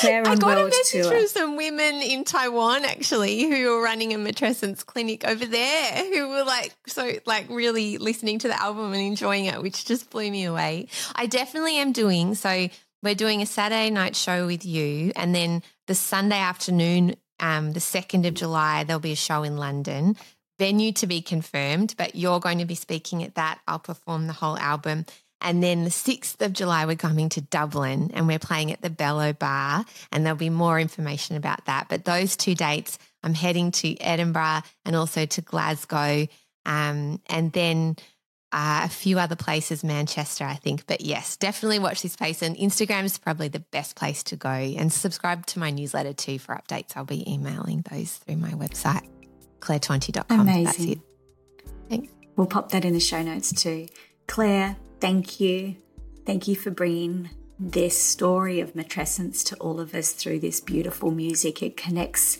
Claire 0.00 0.26
I 0.26 0.34
got 0.34 0.58
a 0.58 0.64
message 0.64 1.02
tour. 1.02 1.12
from 1.12 1.26
some 1.28 1.56
women 1.56 1.96
in 1.96 2.24
Taiwan 2.24 2.84
actually 2.84 3.42
who 3.42 3.70
were 3.70 3.82
running 3.82 4.12
a 4.14 4.16
matrescence 4.16 4.84
clinic 4.84 5.24
over 5.24 5.44
there 5.44 5.92
who 6.12 6.28
were 6.28 6.42
like 6.42 6.74
so 6.88 7.12
like 7.24 7.48
really 7.48 7.98
listening 7.98 8.40
to 8.40 8.48
the 8.48 8.60
album 8.60 8.92
and 8.92 9.02
enjoying 9.02 9.44
it, 9.44 9.62
which 9.62 9.84
just 9.84 10.10
blew 10.10 10.30
me 10.30 10.44
away. 10.44 10.88
I 11.14 11.26
definitely 11.26 11.76
am 11.76 11.92
doing 11.92 12.34
so. 12.34 12.68
We're 13.02 13.14
doing 13.14 13.42
a 13.42 13.46
Saturday 13.46 13.90
night 13.90 14.16
show 14.16 14.46
with 14.46 14.64
you, 14.64 15.12
and 15.14 15.34
then 15.34 15.62
the 15.86 15.94
Sunday 15.94 16.38
afternoon, 16.38 17.14
um, 17.38 17.72
the 17.72 17.80
second 17.80 18.26
of 18.26 18.34
July, 18.34 18.82
there'll 18.82 18.98
be 18.98 19.12
a 19.12 19.16
show 19.16 19.42
in 19.42 19.58
London. 19.58 20.16
Venue 20.58 20.90
to 20.92 21.06
be 21.06 21.20
confirmed, 21.20 21.94
but 21.98 22.16
you're 22.16 22.40
going 22.40 22.58
to 22.58 22.64
be 22.64 22.74
speaking 22.74 23.22
at 23.22 23.34
that. 23.34 23.60
I'll 23.68 23.78
perform 23.78 24.26
the 24.26 24.32
whole 24.32 24.56
album. 24.56 25.04
And 25.40 25.62
then 25.62 25.84
the 25.84 25.90
6th 25.90 26.40
of 26.44 26.52
July, 26.52 26.86
we're 26.86 26.96
coming 26.96 27.28
to 27.30 27.40
Dublin 27.40 28.10
and 28.14 28.26
we're 28.26 28.38
playing 28.38 28.72
at 28.72 28.80
the 28.80 28.90
Bello 28.90 29.32
Bar. 29.32 29.84
And 30.10 30.24
there'll 30.24 30.36
be 30.36 30.50
more 30.50 30.80
information 30.80 31.36
about 31.36 31.66
that. 31.66 31.88
But 31.88 32.04
those 32.04 32.36
two 32.36 32.54
dates, 32.54 32.98
I'm 33.22 33.34
heading 33.34 33.70
to 33.72 34.00
Edinburgh 34.00 34.62
and 34.84 34.96
also 34.96 35.26
to 35.26 35.40
Glasgow. 35.42 36.26
Um, 36.64 37.20
and 37.28 37.52
then 37.52 37.96
uh, 38.52 38.82
a 38.84 38.88
few 38.88 39.18
other 39.18 39.36
places, 39.36 39.84
Manchester, 39.84 40.44
I 40.44 40.54
think. 40.54 40.86
But 40.86 41.00
yes, 41.02 41.36
definitely 41.36 41.78
watch 41.78 42.02
this 42.02 42.12
space. 42.12 42.42
And 42.42 42.56
Instagram 42.56 43.04
is 43.04 43.18
probably 43.18 43.48
the 43.48 43.60
best 43.60 43.96
place 43.96 44.22
to 44.24 44.36
go. 44.36 44.48
And 44.48 44.92
subscribe 44.92 45.46
to 45.46 45.58
my 45.58 45.70
newsletter 45.70 46.12
too 46.12 46.38
for 46.38 46.54
updates. 46.54 46.96
I'll 46.96 47.04
be 47.04 47.30
emailing 47.30 47.84
those 47.90 48.16
through 48.16 48.36
my 48.36 48.52
website, 48.52 49.06
clairetonti.com. 49.60 50.40
Amazing. 50.40 50.64
That's 50.64 50.78
it. 50.80 50.98
Thanks. 51.90 52.12
We'll 52.36 52.46
pop 52.46 52.70
that 52.72 52.84
in 52.84 52.92
the 52.92 53.00
show 53.00 53.22
notes 53.22 53.52
too. 53.52 53.86
Claire, 54.26 54.76
Thank 55.00 55.40
you. 55.40 55.76
Thank 56.24 56.48
you 56.48 56.56
for 56.56 56.70
bringing 56.70 57.30
this 57.58 58.00
story 58.00 58.60
of 58.60 58.74
matrescence 58.74 59.44
to 59.44 59.56
all 59.56 59.80
of 59.80 59.94
us 59.94 60.12
through 60.12 60.40
this 60.40 60.60
beautiful 60.60 61.10
music. 61.10 61.62
It 61.62 61.76
connects 61.76 62.38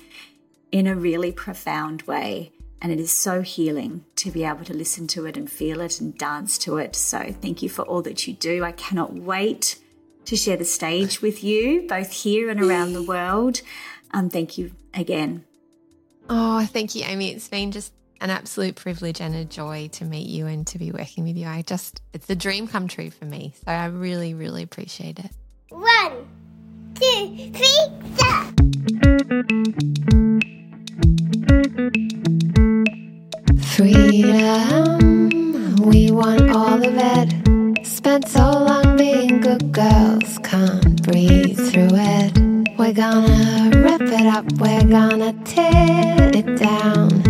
in 0.72 0.86
a 0.86 0.94
really 0.94 1.32
profound 1.32 2.02
way, 2.02 2.52
and 2.82 2.92
it 2.92 3.00
is 3.00 3.12
so 3.12 3.42
healing 3.42 4.04
to 4.16 4.30
be 4.30 4.44
able 4.44 4.64
to 4.64 4.74
listen 4.74 5.06
to 5.08 5.26
it 5.26 5.36
and 5.36 5.50
feel 5.50 5.80
it 5.80 6.00
and 6.00 6.16
dance 6.16 6.58
to 6.58 6.78
it. 6.78 6.96
So, 6.96 7.34
thank 7.40 7.62
you 7.62 7.68
for 7.68 7.82
all 7.82 8.02
that 8.02 8.26
you 8.26 8.34
do. 8.34 8.64
I 8.64 8.72
cannot 8.72 9.14
wait 9.14 9.78
to 10.24 10.36
share 10.36 10.56
the 10.56 10.64
stage 10.64 11.22
with 11.22 11.44
you, 11.44 11.86
both 11.88 12.10
here 12.10 12.50
and 12.50 12.60
around 12.60 12.92
the 12.92 13.02
world. 13.02 13.62
Um, 14.10 14.28
thank 14.28 14.58
you 14.58 14.72
again. 14.92 15.44
Oh, 16.28 16.66
thank 16.66 16.94
you, 16.94 17.04
Amy. 17.04 17.30
It's 17.30 17.48
been 17.48 17.70
just 17.70 17.92
an 18.20 18.30
absolute 18.30 18.76
privilege 18.76 19.20
and 19.20 19.34
a 19.34 19.44
joy 19.44 19.88
to 19.92 20.04
meet 20.04 20.28
you 20.28 20.46
and 20.46 20.66
to 20.68 20.78
be 20.78 20.90
working 20.90 21.24
with 21.24 21.36
you. 21.36 21.46
I 21.46 21.62
just, 21.62 22.00
it's 22.12 22.28
a 22.30 22.36
dream 22.36 22.66
come 22.66 22.88
true 22.88 23.10
for 23.10 23.24
me. 23.24 23.54
So 23.64 23.72
I 23.72 23.86
really, 23.86 24.34
really 24.34 24.62
appreciate 24.62 25.18
it. 25.18 25.30
One, 25.68 26.26
two, 26.94 27.52
three, 27.52 27.88
stop. 28.14 28.54
Freedom, 33.76 34.98
we 35.82 36.10
want 36.10 36.50
all 36.50 36.82
of 36.82 36.94
it. 36.96 37.86
Spent 37.86 38.28
so 38.28 38.40
long 38.40 38.96
being 38.96 39.40
good 39.40 39.72
girls, 39.72 40.38
can't 40.42 41.02
breathe 41.02 41.58
through 41.70 41.88
it. 41.92 42.38
We're 42.78 42.92
gonna 42.92 43.70
rip 43.74 44.00
it 44.00 44.26
up, 44.26 44.44
we're 44.58 44.84
gonna 44.84 45.32
tear 45.44 46.30
it 46.32 46.56
down. 46.58 47.25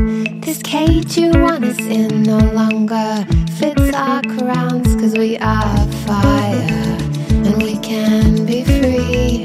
This 0.47 0.63
cage 0.63 1.19
you 1.19 1.33
want 1.33 1.65
us 1.65 1.81
in 1.81 2.23
no 2.23 2.39
longer 2.39 3.27
fits 3.59 3.93
our 3.93 4.23
crowns, 4.23 4.95
cause 4.95 5.19
we 5.19 5.37
are 5.39 5.77
fire 6.07 6.71
and 7.31 7.61
we 7.61 7.77
can 7.79 8.47
be 8.47 8.63
free. 8.63 9.45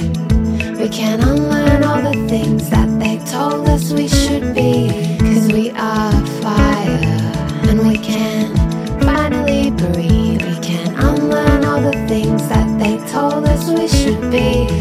We 0.77 0.89
can 0.89 1.19
unlearn 1.21 1.83
all 1.83 2.03
the 2.03 2.27
things 2.29 2.69
that 2.69 2.87
they 2.99 3.17
told 3.31 3.67
us 3.67 3.91
we 3.91 4.07
should 4.07 4.53
be, 4.53 4.89
cause 5.17 5.51
we 5.51 5.71
are 5.71 6.11
fire 6.43 6.99
and 7.67 7.79
we 7.87 7.97
can 7.97 8.55
finally 9.01 9.71
breathe. 9.71 10.43
We 10.43 10.59
can 10.61 10.93
unlearn 10.99 11.65
all 11.65 11.81
the 11.81 11.97
things 12.07 12.47
that 12.47 12.77
they 12.77 12.97
told 13.11 13.45
us 13.45 13.67
we 13.71 13.87
should 13.87 14.29
be. 14.29 14.80